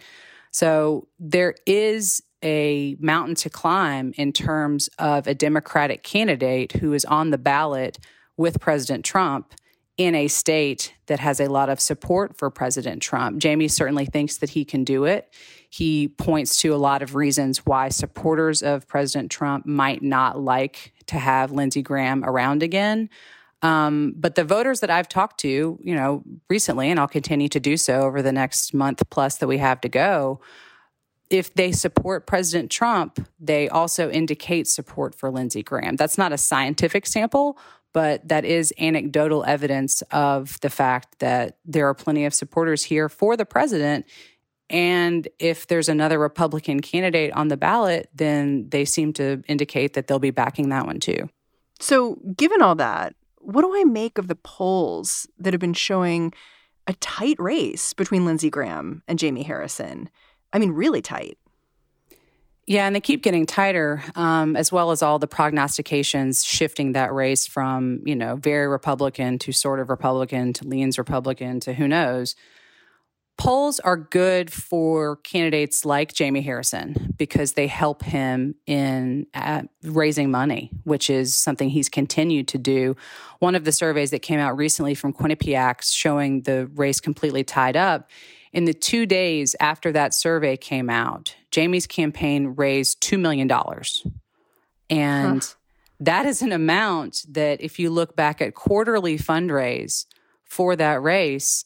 So 0.52 1.10
there 1.20 1.56
is 1.66 2.24
a 2.42 2.96
mountain 3.02 3.36
to 3.36 3.50
climb 3.50 4.14
in 4.16 4.32
terms 4.32 4.90
of 5.00 5.28
a 5.28 5.34
Democratic 5.34 6.04
candidate 6.04 6.72
who 6.74 6.94
is 6.94 7.04
on 7.04 7.32
the 7.32 7.38
ballot 7.38 7.98
with 8.38 8.62
President 8.62 9.04
Trump 9.04 9.54
in 9.98 10.14
a 10.14 10.28
state 10.28 10.94
that 11.08 11.20
has 11.20 11.40
a 11.40 11.48
lot 11.48 11.70
of 11.70 11.80
support 11.80 12.38
for 12.38 12.50
President 12.52 13.02
Trump. 13.02 13.42
Jaime 13.42 13.68
certainly 13.68 14.06
thinks 14.06 14.38
that 14.38 14.52
he 14.52 14.64
can 14.64 14.84
do 14.84 15.06
it. 15.06 15.34
He 15.70 16.08
points 16.08 16.58
to 16.58 16.74
a 16.74 16.78
lot 16.78 17.02
of 17.02 17.16
reasons 17.16 17.66
why 17.66 17.90
supporters 17.90 18.62
of 18.62 18.88
President 18.88 19.32
Trump 19.32 19.66
might 19.66 20.04
not 20.04 20.40
like 20.40 20.94
to 21.08 21.18
have 21.18 21.52
Lindsey 21.52 21.82
Graham 21.82 22.24
around 22.24 22.62
again. 22.62 23.10
Um, 23.64 24.14
but 24.16 24.36
the 24.36 24.44
voters 24.44 24.82
that 24.82 24.92
I've 24.92 25.10
talked 25.10 25.40
to, 25.40 25.80
you 25.82 25.96
know, 25.96 26.24
recently, 26.48 26.92
and 26.92 27.00
I'll 27.00 27.08
continue 27.08 27.50
to 27.50 27.60
do 27.60 27.76
so 27.76 28.02
over 28.02 28.22
the 28.22 28.32
next 28.32 28.74
month 28.74 29.02
plus 29.10 29.38
that 29.38 29.48
we 29.48 29.58
have 29.58 29.82
to 29.82 29.90
go, 29.90 30.42
if 31.30 31.54
they 31.54 31.72
support 31.72 32.28
President 32.28 32.72
Trump, 32.72 33.28
they 33.40 33.68
also 33.68 34.10
indicate 34.10 34.68
support 34.68 35.16
for 35.16 35.30
Lindsey 35.30 35.64
Graham. 35.64 35.96
That's 35.96 36.18
not 36.18 36.32
a 36.32 36.38
scientific 36.38 37.06
sample, 37.06 37.58
but 37.94 38.28
that 38.28 38.46
is 38.46 38.74
anecdotal 38.80 39.44
evidence 39.46 40.02
of 40.12 40.60
the 40.62 40.70
fact 40.70 41.20
that 41.20 41.58
there 41.66 41.88
are 41.88 41.94
plenty 41.94 42.26
of 42.26 42.34
supporters 42.34 42.84
here 42.84 43.10
for 43.10 43.36
the 43.36 43.46
president. 43.46 44.06
And 44.70 45.28
if 45.40 45.68
there's 45.68 45.90
another 45.90 46.20
Republican 46.20 46.82
candidate 46.82 47.32
on 47.34 47.48
the 47.48 47.58
ballot, 47.58 48.10
then 48.14 48.70
they 48.70 48.86
seem 48.86 49.14
to 49.14 49.42
indicate 49.48 49.94
that 49.94 50.08
they'll 50.08 50.20
be 50.20 50.32
backing 50.32 50.70
that 50.70 50.86
one 50.86 51.00
too. 51.00 51.30
So, 51.80 52.18
given 52.36 52.62
all 52.62 52.76
that, 52.76 53.16
what 53.38 53.62
do 53.62 53.74
I 53.74 53.84
make 53.86 54.18
of 54.18 54.28
the 54.28 54.36
polls 54.36 55.28
that 55.38 55.54
have 55.54 55.62
been 55.62 55.74
showing 55.74 56.34
a 56.86 56.94
tight 56.94 57.40
race 57.40 57.94
between 57.94 58.26
Lindsey 58.26 58.50
Graham 58.50 59.04
and 59.08 59.22
Jaime 59.22 59.44
Harrison? 59.44 60.10
I 60.52 60.60
mean, 60.60 60.72
really 60.72 61.02
tight. 61.02 61.38
Yeah, 62.68 62.86
and 62.86 62.94
they 62.94 63.00
keep 63.00 63.24
getting 63.24 63.46
tighter, 63.46 64.04
um, 64.16 64.58
as 64.58 64.74
well 64.74 64.92
as 64.92 65.02
all 65.02 65.20
the 65.20 65.28
prognostications 65.28 66.44
shifting 66.44 66.92
that 66.92 67.14
race 67.14 67.48
from, 67.48 68.02
you 68.06 68.16
know, 68.16 68.36
very 68.36 68.68
Republican 68.68 69.40
to 69.40 69.54
sort 69.54 69.80
of 69.80 69.90
Republican 69.90 70.52
to 70.54 70.68
leans 70.68 70.98
Republican 70.98 71.62
to 71.62 71.74
who 71.74 71.88
knows 71.88 72.36
polls 73.38 73.80
are 73.80 73.98
good 73.98 74.52
for 74.52 75.18
candidates 75.18 75.86
like 75.86 76.18
Jaime 76.18 76.42
Harrison 76.42 77.14
because 77.18 77.54
they 77.54 77.68
help 77.68 78.04
him 78.04 78.56
in 78.66 79.28
uh, 79.34 79.64
raising 79.84 80.32
money, 80.32 80.72
which 80.84 81.10
is 81.10 81.36
something 81.36 81.70
he's 81.70 81.88
continued 81.88 82.48
to 82.50 82.58
do. 82.58 82.96
One 83.40 83.56
of 83.56 83.64
the 83.64 83.72
surveys 83.72 84.12
that 84.12 84.22
came 84.22 84.40
out 84.40 84.58
recently 84.58 84.96
from 84.96 85.14
Quinnipiac 85.14 85.84
showing 85.84 86.42
the 86.42 86.68
race 86.74 87.00
completely 87.00 87.44
tied 87.44 87.78
up. 87.78 88.10
In 88.54 88.66
the 88.66 88.74
two 88.74 89.06
days 89.06 89.56
after 89.60 89.92
that 89.92 90.14
survey 90.14 90.58
came 90.58 90.90
out, 90.90 91.36
Jaime's 91.54 91.88
campaign 91.88 92.54
raised 92.56 93.02
$2 93.02 93.20
million. 93.20 93.50
And 94.90 95.44
huh. 95.44 95.50
that 96.00 96.26
is 96.26 96.42
an 96.42 96.52
amount 96.52 97.26
that, 97.30 97.62
if 97.62 97.78
you 97.80 97.90
look 97.90 98.16
back 98.16 98.42
at 98.42 98.56
quarterly 98.56 99.18
fundraise 99.18 100.06
for 100.44 100.76
that 100.76 101.02
race, 101.02 101.66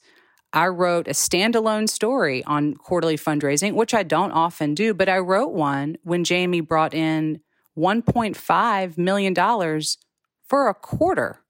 I 0.53 0.67
wrote 0.67 1.07
a 1.07 1.11
standalone 1.11 1.87
story 1.87 2.43
on 2.43 2.73
quarterly 2.73 3.17
fundraising, 3.17 3.73
which 3.73 3.93
I 3.93 4.03
don't 4.03 4.31
often 4.31 4.73
do, 4.73 4.93
but 4.93 5.07
I 5.07 5.19
wrote 5.19 5.53
one 5.53 5.97
when 6.03 6.25
Jaime 6.27 6.61
brought 6.61 6.93
in 6.93 7.41
$1.5 7.77 8.97
million 8.97 9.33
for 10.45 10.67
a 10.67 10.73
quarter. 10.73 11.40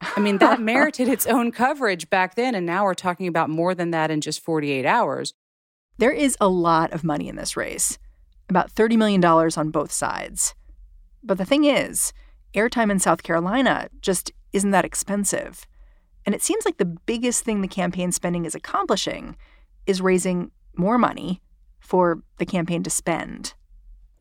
I 0.00 0.20
mean, 0.20 0.38
that 0.38 0.60
merited 0.60 1.08
its 1.08 1.26
own 1.26 1.52
coverage 1.52 2.10
back 2.10 2.34
then. 2.34 2.54
And 2.54 2.66
now 2.66 2.84
we're 2.84 2.94
talking 2.94 3.26
about 3.26 3.50
more 3.50 3.74
than 3.74 3.90
that 3.90 4.10
in 4.10 4.20
just 4.20 4.40
48 4.40 4.84
hours. 4.86 5.34
There 5.98 6.12
is 6.12 6.36
a 6.40 6.48
lot 6.48 6.92
of 6.92 7.04
money 7.04 7.28
in 7.28 7.36
this 7.36 7.56
race, 7.56 7.98
about 8.48 8.72
$30 8.74 8.96
million 8.96 9.24
on 9.24 9.70
both 9.70 9.92
sides. 9.92 10.54
But 11.22 11.38
the 11.38 11.44
thing 11.44 11.64
is, 11.64 12.12
airtime 12.54 12.90
in 12.90 12.98
South 12.98 13.22
Carolina 13.22 13.88
just 14.00 14.32
isn't 14.52 14.72
that 14.72 14.84
expensive. 14.84 15.66
And 16.26 16.34
it 16.34 16.42
seems 16.42 16.64
like 16.64 16.78
the 16.78 16.84
biggest 16.84 17.44
thing 17.44 17.60
the 17.60 17.68
campaign 17.68 18.12
spending 18.12 18.44
is 18.44 18.54
accomplishing 18.54 19.36
is 19.86 20.00
raising 20.00 20.50
more 20.76 20.98
money 20.98 21.42
for 21.78 22.22
the 22.38 22.46
campaign 22.46 22.82
to 22.82 22.90
spend. 22.90 23.54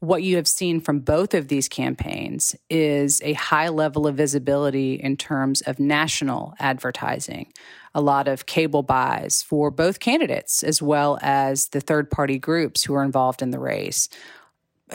What 0.03 0.23
you 0.23 0.35
have 0.35 0.49
seen 0.49 0.81
from 0.81 0.99
both 0.99 1.33
of 1.33 1.47
these 1.47 1.69
campaigns 1.69 2.57
is 2.69 3.21
a 3.23 3.31
high 3.31 3.69
level 3.69 4.05
of 4.05 4.15
visibility 4.15 4.95
in 4.95 5.15
terms 5.15 5.61
of 5.61 5.79
national 5.79 6.55
advertising, 6.59 7.53
a 7.95 8.01
lot 8.01 8.27
of 8.27 8.45
cable 8.45 8.83
buys 8.83 9.41
for 9.41 9.71
both 9.71 10.01
candidates, 10.01 10.61
as 10.61 10.81
well 10.81 11.19
as 11.21 11.69
the 11.69 11.79
third 11.79 12.11
party 12.11 12.37
groups 12.37 12.83
who 12.83 12.93
are 12.95 13.03
involved 13.05 13.41
in 13.41 13.51
the 13.51 13.59
race 13.59 14.09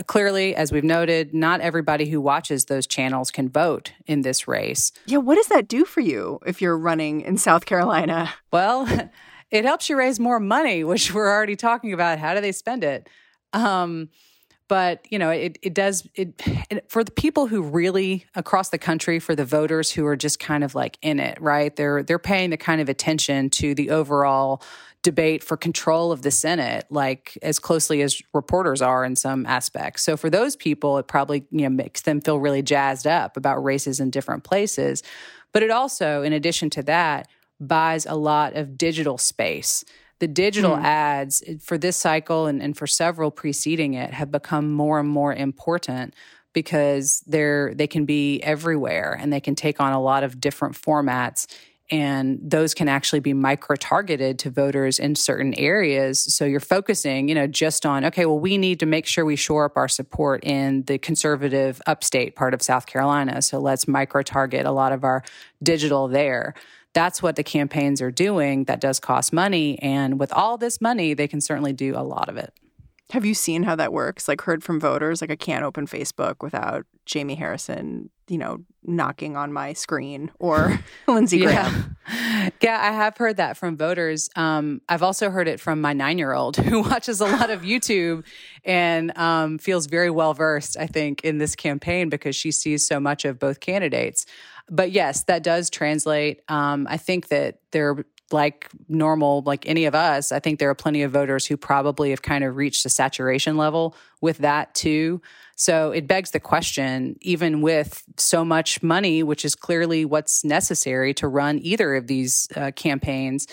clearly, 0.07 0.55
as 0.55 0.71
we've 0.71 0.85
noted, 0.85 1.33
not 1.33 1.63
everybody 1.63 2.11
who 2.11 2.21
watches 2.21 2.67
those 2.67 2.87
channels 2.87 3.31
can 3.31 3.49
vote 3.49 3.93
in 4.07 4.21
this 4.21 4.47
race. 4.47 4.93
Yeah, 5.07 5.19
what 5.19 5.37
does 5.37 5.49
that 5.49 5.69
do 5.69 5.87
for 5.87 6.01
you 6.01 6.39
if 6.47 6.61
you're 6.61 6.77
running 6.77 7.23
in 7.23 7.39
South 7.39 7.65
Carolina? 7.65 8.31
Well, 8.53 8.87
it 9.51 9.65
helps 9.65 9.89
you 9.89 9.97
raise 9.97 10.21
more 10.21 10.39
money, 10.39 10.85
which 10.85 11.15
we're 11.15 11.31
already 11.31 11.57
talking 11.57 11.95
about. 11.95 12.19
How 12.19 12.35
do 12.35 12.43
they 12.43 12.53
spend 12.53 12.85
it? 12.85 13.09
Um, 13.55 14.11
but 14.69 15.05
you 15.11 15.19
know, 15.19 15.31
it 15.31 15.59
it 15.63 15.75
does 15.75 16.09
it, 16.15 16.41
it 16.71 16.91
for 16.91 17.03
the 17.03 17.11
people 17.11 17.47
who 17.47 17.63
really 17.63 18.27
across 18.35 18.69
the 18.69 18.79
country, 18.79 19.19
for 19.19 19.35
the 19.35 19.45
voters 19.45 19.91
who 19.91 20.07
are 20.07 20.17
just 20.17 20.39
kind 20.39 20.63
of 20.63 20.75
like 20.75 20.99
in 21.03 21.19
it, 21.19 21.41
right? 21.41 21.75
They're 21.75 22.03
they're 22.03 22.19
paying 22.19 22.51
the 22.51 22.57
kind 22.57 22.81
of 22.81 22.89
attention 22.89 23.51
to 23.51 23.75
the 23.75 23.91
overall 23.91 24.63
debate 25.03 25.45
for 25.45 25.57
control 25.57 26.13
of 26.13 26.23
the 26.23 26.31
Senate, 26.31 26.85
like 26.91 27.39
as 27.43 27.59
closely 27.59 28.03
as 28.03 28.21
reporters 28.35 28.83
are 28.83 29.05
in 29.05 29.17
some 29.17 29.47
aspects. 29.47 30.03
So 30.03 30.17
for 30.17 30.29
those 30.29 30.57
people, 30.57 30.99
it 30.99 31.07
probably 31.07 31.47
you 31.51 31.63
know 31.63 31.71
makes 31.71 32.03
them 32.03 32.21
feel 32.21 32.39
really 32.39 32.63
jazzed 32.63 33.07
up 33.07 33.37
about 33.37 33.63
races 33.65 34.01
in 34.01 34.11
different 34.11 34.45
places. 34.45 35.03
But 35.53 35.63
it 35.63 35.71
also, 35.71 36.23
in 36.23 36.33
addition 36.35 36.69
to 36.71 36.83
that, 36.85 37.29
buys 37.61 38.07
a 38.07 38.15
lot 38.15 38.55
of 38.55 38.77
digital 38.77 39.19
space. 39.19 39.85
The 40.21 40.29
digital 40.29 40.77
mm. 40.77 40.83
ads 40.83 41.43
for 41.61 41.79
this 41.79 41.97
cycle 41.97 42.47
and, 42.47 42.63
and 42.63 42.77
for 42.77 42.87
several 42.87 43.31
preceding 43.31 43.95
it 43.95 44.13
have 44.13 44.31
become 44.31 44.73
more 44.73 44.99
and 44.99 45.09
more 45.09 45.33
important 45.33 46.15
because 46.53 47.23
they're 47.27 47.73
they 47.75 47.87
can 47.87 48.05
be 48.05 48.41
everywhere 48.43 49.17
and 49.21 49.33
they 49.33 49.41
can 49.41 49.55
take 49.55 49.81
on 49.81 49.93
a 49.93 50.01
lot 50.01 50.25
of 50.25 50.41
different 50.41 50.75
formats 50.75 51.47
and 51.91 52.39
those 52.43 52.75
can 52.75 52.87
actually 52.89 53.21
be 53.21 53.33
micro 53.33 53.75
targeted 53.77 54.39
to 54.41 54.51
voters 54.51 54.99
in 54.99 55.15
certain 55.15 55.55
areas. 55.55 56.21
So 56.21 56.45
you're 56.45 56.61
focusing 56.61 57.29
you 57.29 57.35
know 57.35 57.47
just 57.47 57.87
on 57.87 58.05
okay 58.07 58.27
well 58.27 58.41
we 58.41 58.59
need 58.59 58.81
to 58.81 58.87
make 58.87 59.07
sure 59.07 59.25
we 59.25 59.37
shore 59.37 59.67
up 59.67 59.77
our 59.77 59.89
support 59.89 60.43
in 60.43 60.83
the 60.85 60.99
conservative 60.99 61.81
upstate 61.87 62.35
part 62.35 62.55
of 62.55 62.63
south 62.63 62.87
carolina. 62.87 63.41
So 63.43 63.61
let's 63.61 63.87
micro 63.87 64.23
target 64.23 64.67
a 64.67 64.73
lot 64.73 64.93
of 64.93 65.05
our 65.05 65.23
digital 65.63 66.09
there 66.09 66.55
that's 66.99 67.23
what 67.23 67.37
the 67.37 67.45
campaigns 67.45 68.03
are 68.03 68.11
doing 68.11 68.65
that 68.65 68.81
does 68.81 68.99
cost 68.99 69.33
money 69.33 69.79
and 69.81 70.19
with 70.19 70.33
all 70.33 70.59
this 70.59 70.81
money 70.81 71.15
they 71.15 71.29
can 71.29 71.41
certainly 71.41 71.73
do 71.73 71.97
a 71.97 72.03
lot 72.03 72.29
of 72.29 72.37
it 72.37 72.53
have 73.13 73.25
you 73.25 73.33
seen 73.33 73.63
how 73.63 73.75
that 73.77 73.93
works? 73.93 74.29
Like 74.29 74.43
heard 74.43 74.63
from 74.63 74.79
voters, 74.79 75.23
like 75.23 75.31
I 75.31 75.37
can't 75.37 75.65
open 75.65 75.87
Facebook 75.87 76.43
without 76.43 76.85
Jaime 77.11 77.35
Harrison, 77.35 78.11
you 78.29 78.37
know, 78.37 78.59
knocking 78.85 79.35
on 79.35 79.51
my 79.51 79.73
screen 79.73 80.31
or 80.39 80.79
Lindsey 81.09 81.41
Graham. 81.41 81.97
Yeah. 82.07 82.51
yeah, 82.61 82.79
I 82.79 82.93
have 82.93 83.17
heard 83.17 83.39
that 83.39 83.57
from 83.57 83.79
voters. 83.79 84.29
Um, 84.37 84.83
I've 84.91 85.03
also 85.03 85.31
heard 85.31 85.49
it 85.49 85.59
from 85.59 85.81
my 85.81 85.95
nine 85.95 86.19
year 86.19 86.35
old 86.35 86.57
who 86.59 86.83
watches 86.83 87.23
a 87.23 87.27
lot 87.27 87.49
of 87.49 87.63
YouTube 87.63 88.27
and 88.63 89.17
um, 89.17 89.57
feels 89.57 89.87
very 89.87 90.11
well 90.11 90.35
versed, 90.35 90.77
I 90.77 90.87
think, 90.87 91.23
in 91.23 91.39
this 91.39 91.57
campaign 91.57 92.11
because 92.11 92.37
she 92.37 92.51
sees 92.51 92.87
so 92.87 93.01
much 93.01 93.25
of 93.25 93.39
both 93.39 93.61
candidates. 93.61 94.27
But 94.71 94.93
yes, 94.93 95.25
that 95.25 95.43
does 95.43 95.71
translate. 95.71 96.43
Um, 96.49 96.87
I 96.91 96.97
think 96.97 97.29
that 97.29 97.61
there 97.73 98.05
like 98.31 98.69
normal, 98.89 99.43
like 99.47 99.67
any 99.67 99.87
of 99.87 99.95
us, 99.95 100.33
I 100.33 100.39
think 100.39 100.59
there 100.59 100.69
are 100.69 100.75
plenty 100.75 101.03
of 101.03 101.11
voters 101.11 101.47
who 101.47 101.57
probably 101.57 102.11
have 102.11 102.23
kind 102.23 102.45
of 102.45 102.57
reached 102.57 102.85
a 102.85 102.89
saturation 102.91 103.57
level 103.57 103.97
with 104.21 104.39
that 104.39 104.75
too. 104.75 105.23
So 105.57 105.91
it 105.93 106.07
begs 106.07 106.31
the 106.31 106.41
question, 106.41 107.17
even 107.21 107.63
with 107.63 108.05
so 108.17 108.45
much 108.45 108.83
money, 108.83 109.23
which 109.23 109.45
is 109.45 109.55
clearly 109.55 110.05
what's 110.05 110.45
necessary 110.45 111.15
to 111.15 111.27
run 111.27 111.59
either 111.63 111.95
of 111.95 112.07
these 112.07 112.49
uh, 112.55 112.71
campaigns, 112.77 113.47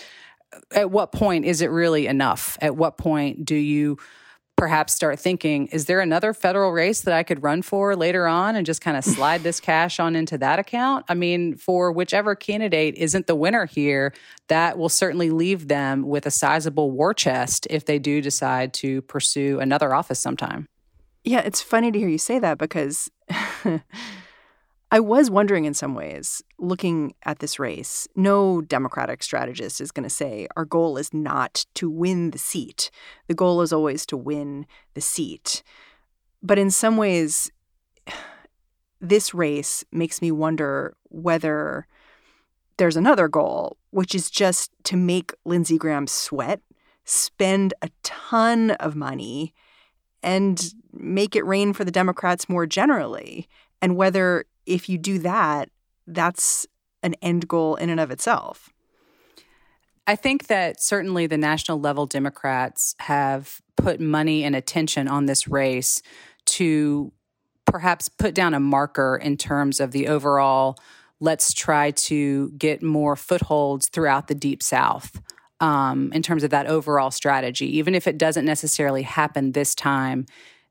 at 0.72 0.90
what 0.90 1.10
point 1.10 1.44
is 1.44 1.60
it 1.60 1.70
really 1.70 2.06
enough? 2.06 2.56
At 2.60 2.76
what 2.76 2.96
point 2.96 3.44
do 3.44 3.56
you 3.56 3.98
perhaps 4.56 4.94
start 4.94 5.20
thinking, 5.20 5.66
is 5.68 5.84
there 5.84 6.00
another 6.00 6.32
federal 6.32 6.72
race 6.72 7.02
that 7.02 7.14
I 7.14 7.22
could 7.22 7.42
run 7.42 7.62
for 7.62 7.94
later 7.94 8.26
on 8.26 8.56
and 8.56 8.64
just 8.64 8.80
kind 8.80 8.96
of 8.96 9.04
slide 9.04 9.42
this 9.42 9.60
cash 9.60 10.00
on 10.00 10.16
into 10.16 10.38
that 10.38 10.58
account? 10.58 11.04
I 11.08 11.14
mean, 11.14 11.56
for 11.56 11.92
whichever 11.92 12.34
candidate 12.34 12.96
isn't 12.96 13.26
the 13.26 13.34
winner 13.34 13.66
here, 13.66 14.14
that 14.48 14.78
will 14.78 14.88
certainly 14.88 15.30
leave 15.30 15.68
them 15.68 16.02
with 16.02 16.26
a 16.26 16.30
sizable 16.30 16.90
war 16.90 17.12
chest 17.12 17.66
if 17.68 17.84
they 17.84 17.98
do 17.98 18.20
decide 18.22 18.72
to 18.74 19.02
pursue 19.02 19.60
another 19.60 19.94
office 19.94 20.18
sometime. 20.18 20.66
Yeah, 21.24 21.40
it's 21.40 21.60
funny 21.60 21.90
to 21.92 21.98
hear 21.98 22.08
you 22.08 22.18
say 22.18 22.38
that 22.38 22.56
because 22.56 23.10
I 24.90 25.00
was 25.00 25.30
wondering 25.30 25.64
in 25.64 25.74
some 25.74 25.94
ways, 25.94 26.42
looking 26.58 27.14
at 27.24 27.40
this 27.40 27.58
race, 27.58 28.06
no 28.14 28.60
Democratic 28.60 29.22
strategist 29.22 29.80
is 29.80 29.90
going 29.90 30.04
to 30.04 30.10
say 30.10 30.46
our 30.56 30.64
goal 30.64 30.96
is 30.96 31.12
not 31.12 31.66
to 31.74 31.90
win 31.90 32.30
the 32.30 32.38
seat. 32.38 32.90
The 33.26 33.34
goal 33.34 33.62
is 33.62 33.72
always 33.72 34.06
to 34.06 34.16
win 34.16 34.64
the 34.94 35.00
seat. 35.00 35.64
But 36.40 36.58
in 36.58 36.70
some 36.70 36.96
ways, 36.96 37.50
this 39.00 39.34
race 39.34 39.84
makes 39.90 40.22
me 40.22 40.30
wonder 40.30 40.94
whether 41.08 41.88
there's 42.76 42.96
another 42.96 43.26
goal, 43.26 43.78
which 43.90 44.14
is 44.14 44.30
just 44.30 44.70
to 44.84 44.96
make 44.96 45.32
Lindsey 45.44 45.78
Graham 45.78 46.06
sweat, 46.06 46.60
spend 47.04 47.74
a 47.82 47.90
ton 48.04 48.72
of 48.72 48.94
money, 48.94 49.52
and 50.22 50.74
make 50.92 51.34
it 51.34 51.44
rain 51.44 51.72
for 51.72 51.84
the 51.84 51.90
Democrats 51.90 52.48
more 52.48 52.66
generally. 52.66 53.48
And 53.82 53.96
whether 53.96 54.44
if 54.66 54.88
you 54.88 54.98
do 54.98 55.18
that, 55.20 55.70
that's 56.06 56.66
an 57.02 57.14
end 57.22 57.48
goal 57.48 57.76
in 57.76 57.88
and 57.88 58.00
of 58.00 58.10
itself. 58.10 58.70
I 60.06 60.14
think 60.14 60.46
that 60.46 60.80
certainly 60.80 61.26
the 61.26 61.38
national 61.38 61.80
level 61.80 62.06
Democrats 62.06 62.94
have 63.00 63.60
put 63.76 64.00
money 64.00 64.44
and 64.44 64.54
attention 64.54 65.08
on 65.08 65.26
this 65.26 65.48
race 65.48 66.00
to 66.46 67.12
perhaps 67.64 68.08
put 68.08 68.34
down 68.34 68.54
a 68.54 68.60
marker 68.60 69.16
in 69.16 69.36
terms 69.36 69.80
of 69.80 69.90
the 69.90 70.08
overall 70.08 70.76
let's 71.18 71.52
try 71.52 71.90
to 71.92 72.50
get 72.52 72.82
more 72.82 73.16
footholds 73.16 73.88
throughout 73.88 74.28
the 74.28 74.34
deep 74.34 74.62
south 74.62 75.20
um, 75.60 76.12
in 76.12 76.22
terms 76.22 76.44
of 76.44 76.50
that 76.50 76.66
overall 76.66 77.10
strategy 77.10 77.76
even 77.76 77.94
if 77.94 78.06
it 78.06 78.16
doesn't 78.16 78.44
necessarily 78.44 79.02
happen 79.02 79.52
this 79.52 79.74
time 79.74 80.26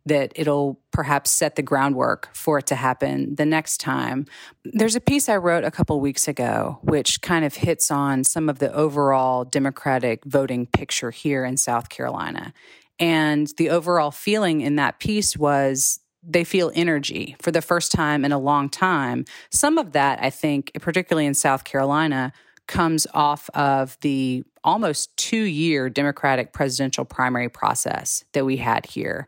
that 0.06 0.32
it'll 0.36 0.80
perhaps 0.92 1.32
set 1.32 1.56
the 1.56 1.62
groundwork 1.62 2.30
for 2.34 2.60
it 2.60 2.68
to 2.68 2.76
happen 2.76 3.36
the 3.36 3.46
next 3.46 3.80
time. 3.80 4.26
There's 4.64 4.96
a 4.96 5.02
piece 5.02 5.28
I 5.28 5.38
wrote 5.38 5.64
a 5.64 5.72
couple 5.72 6.00
weeks 6.00 6.28
ago, 6.28 6.80
which 6.82 7.22
kind 7.22 7.44
of 7.44 7.56
hits 7.56 7.90
on 7.90 8.24
some 8.24 8.48
of 8.48 8.60
the 8.60 8.72
overall 8.74 9.46
Democratic 9.46 10.24
voting 10.26 10.68
picture 10.68 11.12
here 11.12 11.44
in 11.44 11.58
South 11.58 11.90
Carolina. 11.90 12.54
And 13.00 13.52
the 13.58 13.72
overall 13.72 14.12
feeling 14.12 14.62
in 14.62 14.76
that 14.76 15.00
piece 15.00 15.36
was 15.36 16.00
they 16.24 16.44
feel 16.44 16.72
energy 16.76 17.36
for 17.42 17.52
the 17.52 17.62
first 17.62 17.92
time 17.92 18.24
in 18.24 18.32
a 18.32 18.40
long 18.40 18.70
time. 18.70 19.26
Some 19.52 19.78
of 19.78 19.92
that, 19.94 20.20
I 20.22 20.30
think, 20.30 20.72
particularly 20.80 21.26
in 21.26 21.34
South 21.34 21.64
Carolina, 21.64 22.32
comes 22.68 23.06
off 23.14 23.50
of 23.54 23.98
the 24.02 24.44
almost 24.64 25.16
two 25.18 25.44
year 25.44 25.90
Democratic 25.90 26.52
presidential 26.54 27.06
primary 27.06 27.50
process 27.50 28.24
that 28.34 28.46
we 28.46 28.58
had 28.58 28.86
here 28.86 29.28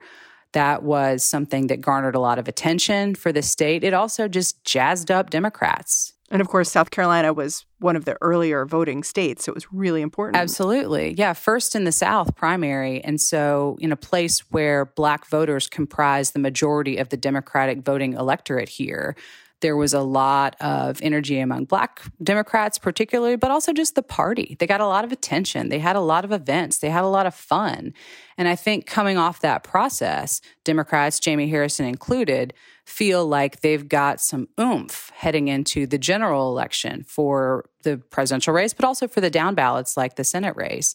that 0.54 0.84
was 0.84 1.24
something 1.24 1.68
that 1.68 1.82
garnered 1.82 2.16
a 2.16 2.20
lot 2.20 2.40
of 2.40 2.48
attention 2.48 3.16
for 3.16 3.32
the 3.32 3.42
state. 3.42 3.84
It 3.84 3.94
also 3.94 4.28
just 4.28 4.64
jazzed 4.64 5.12
up 5.12 5.30
Democrats. 5.30 6.14
And 6.30 6.42
of 6.42 6.50
course, 6.50 6.70
South 6.70 6.92
Carolina 6.92 7.32
was 7.32 7.66
one 7.80 7.96
of 7.96 8.06
the 8.06 8.18
earlier 8.22 8.66
voting 8.66 9.04
states, 9.04 9.46
so 9.46 9.52
it 9.52 9.56
was 9.56 9.72
really 9.72 10.02
important. 10.02 10.36
Absolutely. 10.36 11.14
Yeah, 11.18 11.32
first 11.34 11.74
in 11.74 11.86
the 11.86 11.92
South 11.92 12.36
primary. 12.36 13.02
And 13.02 13.22
so, 13.22 13.78
in 13.80 13.94
a 13.94 13.96
place 13.96 14.40
where 14.52 14.86
black 14.86 15.26
voters 15.28 15.68
comprise 15.68 16.32
the 16.32 16.40
majority 16.40 16.98
of 16.98 17.10
the 17.10 17.18
Democratic 17.18 17.80
voting 17.80 18.14
electorate 18.14 18.70
here, 18.70 19.16
there 19.62 19.76
was 19.76 19.94
a 19.94 20.02
lot 20.02 20.56
of 20.62 21.02
energy 21.02 21.40
among 21.40 21.66
black 21.66 22.02
Democrats, 22.22 22.78
particularly, 22.78 23.36
but 23.36 23.50
also 23.50 23.74
just 23.74 23.96
the 23.96 24.04
party. 24.04 24.56
They 24.60 24.68
got 24.68 24.82
a 24.82 24.88
lot 24.88 25.04
of 25.04 25.12
attention. 25.12 25.70
They 25.70 25.80
had 25.80 25.96
a 25.96 26.02
lot 26.02 26.24
of 26.26 26.32
events. 26.32 26.78
They 26.78 26.90
had 26.90 27.04
a 27.04 27.08
lot 27.08 27.26
of 27.26 27.34
fun. 27.34 27.94
And 28.38 28.48
I 28.48 28.56
think 28.56 28.86
coming 28.86 29.18
off 29.18 29.42
that 29.42 29.64
process, 29.64 30.42
Democrats, 30.64 31.20
Jaime 31.24 31.50
Harrison 31.50 31.86
included, 31.86 32.54
feel 32.86 33.26
like 33.26 33.62
they've 33.62 33.88
got 33.88 34.22
some 34.22 34.48
oomph 34.60 35.12
heading 35.16 35.48
into 35.48 35.88
the 35.88 35.98
general 35.98 36.50
election 36.50 37.04
for 37.04 37.66
the 37.84 37.98
presidential 37.98 38.54
race, 38.54 38.74
but 38.74 38.86
also 38.86 39.08
for 39.08 39.22
the 39.22 39.30
down 39.30 39.56
ballots 39.56 39.98
like 39.98 40.16
the 40.16 40.24
Senate 40.24 40.56
race 40.56 40.94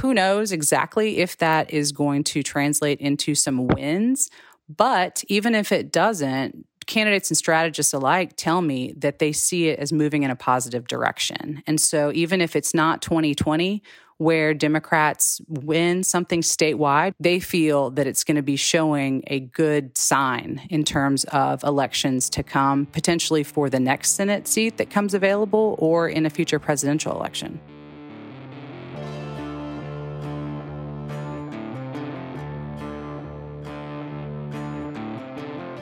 who 0.00 0.14
knows 0.14 0.52
exactly 0.52 1.18
if 1.18 1.36
that 1.38 1.70
is 1.72 1.92
going 1.92 2.24
to 2.24 2.42
translate 2.42 3.00
into 3.00 3.34
some 3.34 3.66
wins. 3.66 4.30
But 4.68 5.22
even 5.28 5.54
if 5.54 5.70
it 5.70 5.92
doesn't, 5.92 6.66
candidates 6.86 7.30
and 7.30 7.36
strategists 7.36 7.92
alike 7.92 8.32
tell 8.36 8.62
me 8.62 8.92
that 8.96 9.18
they 9.18 9.32
see 9.32 9.68
it 9.68 9.78
as 9.78 9.92
moving 9.92 10.22
in 10.22 10.30
a 10.30 10.36
positive 10.36 10.86
direction. 10.86 11.62
And 11.66 11.80
so 11.80 12.12
even 12.14 12.40
if 12.40 12.56
it's 12.56 12.74
not 12.74 13.02
2020, 13.02 13.82
where 14.18 14.54
Democrats 14.54 15.40
win 15.46 16.02
something 16.02 16.40
statewide, 16.40 17.12
they 17.20 17.38
feel 17.38 17.90
that 17.90 18.06
it's 18.06 18.24
going 18.24 18.36
to 18.36 18.42
be 18.42 18.56
showing 18.56 19.22
a 19.26 19.40
good 19.40 19.96
sign 19.96 20.66
in 20.70 20.84
terms 20.84 21.24
of 21.24 21.62
elections 21.64 22.30
to 22.30 22.42
come, 22.42 22.86
potentially 22.86 23.42
for 23.42 23.68
the 23.68 23.80
next 23.80 24.12
Senate 24.12 24.48
seat 24.48 24.78
that 24.78 24.88
comes 24.90 25.12
available 25.12 25.76
or 25.78 26.08
in 26.08 26.24
a 26.24 26.30
future 26.30 26.58
presidential 26.58 27.12
election. 27.12 27.60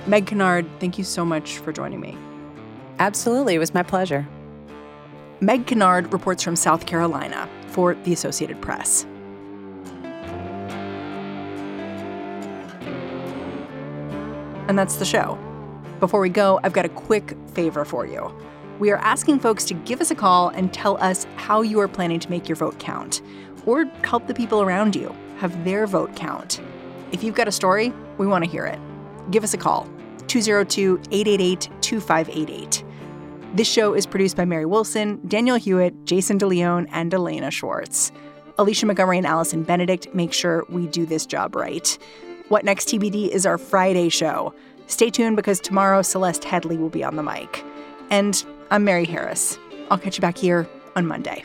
Meg 0.07 0.27
Kinnard, 0.27 0.69
thank 0.81 0.99
you 0.99 1.05
so 1.05 1.25
much 1.25 1.59
for 1.59 1.73
joining 1.73 1.99
me. 1.99 2.17
Absolutely. 2.99 3.55
It 3.55 3.59
was 3.59 3.73
my 3.73 3.83
pleasure. 3.83 4.29
Meg 5.41 5.65
Kinnard 5.65 6.13
reports 6.13 6.43
from 6.43 6.57
South 6.57 6.85
Carolina 6.85 7.49
for 7.69 7.95
the 7.95 8.13
Associated 8.13 8.61
Press. 8.61 9.07
And 14.69 14.79
that's 14.79 14.97
the 14.97 15.05
show. 15.07 15.39
Before 16.01 16.21
we 16.21 16.29
go, 16.29 16.61
I've 16.63 16.73
got 16.75 16.85
a 16.85 16.91
quick 16.91 17.35
favor 17.55 17.85
for 17.85 18.07
you. 18.07 18.31
We 18.79 18.91
are 18.91 18.99
asking 18.99 19.39
folks 19.39 19.65
to 19.67 19.75
give 19.75 20.01
us 20.01 20.11
a 20.11 20.15
call 20.15 20.49
and 20.51 20.73
tell 20.73 21.03
us 21.03 21.27
how 21.37 21.63
you 21.63 21.81
are 21.81 21.89
planning 21.89 22.21
to 22.21 22.31
make 22.31 22.49
your 22.49 22.57
vote 22.57 22.79
count, 22.79 23.23
or 23.67 23.87
help 24.03 24.27
the 24.27 24.35
people 24.35 24.61
around 24.61 24.97
you 24.97 25.15
have 25.39 25.65
their 25.65 25.87
vote 25.87 26.15
count. 26.17 26.61
If 27.13 27.23
you've 27.23 27.35
got 27.35 27.49
a 27.49 27.53
story, 27.53 27.93
we 28.19 28.27
want 28.27 28.45
to 28.45 28.51
hear 28.51 28.67
it. 28.67 28.79
Give 29.31 29.45
us 29.45 29.55
a 29.55 29.59
call 29.59 29.89
202 30.29 31.01
888 31.11 31.69
2588. 31.81 32.85
This 33.55 33.69
show 33.71 33.95
is 33.95 34.05
produced 34.07 34.37
by 34.37 34.45
Mary 34.45 34.67
Wilson, 34.67 35.21
Daniel 35.29 35.57
Hewitt, 35.57 36.05
Jason 36.05 36.39
DeLeon, 36.39 36.89
and 36.91 37.15
Elena 37.15 37.51
Schwartz. 37.51 38.11
Alicia 38.59 38.87
Montgomery 38.87 39.19
and 39.19 39.27
Allison 39.27 39.63
Benedict 39.63 40.13
make 40.15 40.33
sure 40.33 40.65
we 40.69 40.87
do 40.87 41.07
this 41.07 41.25
job 41.27 41.55
right. 41.55 41.97
What 42.49 42.65
Next 42.65 42.89
TBD 42.89 43.29
is 43.29 43.47
our 43.47 43.59
Friday 43.59 44.09
show. 44.09 44.55
Stay 44.87 45.09
tuned 45.11 45.37
because 45.37 45.61
tomorrow 45.61 46.03
Celeste 46.03 46.43
Headlee 46.43 46.79
will 46.79 46.91
be 46.91 47.05
on 47.05 47.17
the 47.17 47.23
mic. 47.23 47.65
And 48.11 48.45
I'm 48.71 48.85
Mary 48.85 49.05
Harris. 49.05 49.59
I'll 49.91 49.99
catch 49.99 50.17
you 50.17 50.21
back 50.21 50.37
here 50.37 50.69
on 50.97 51.07
Monday. 51.07 51.45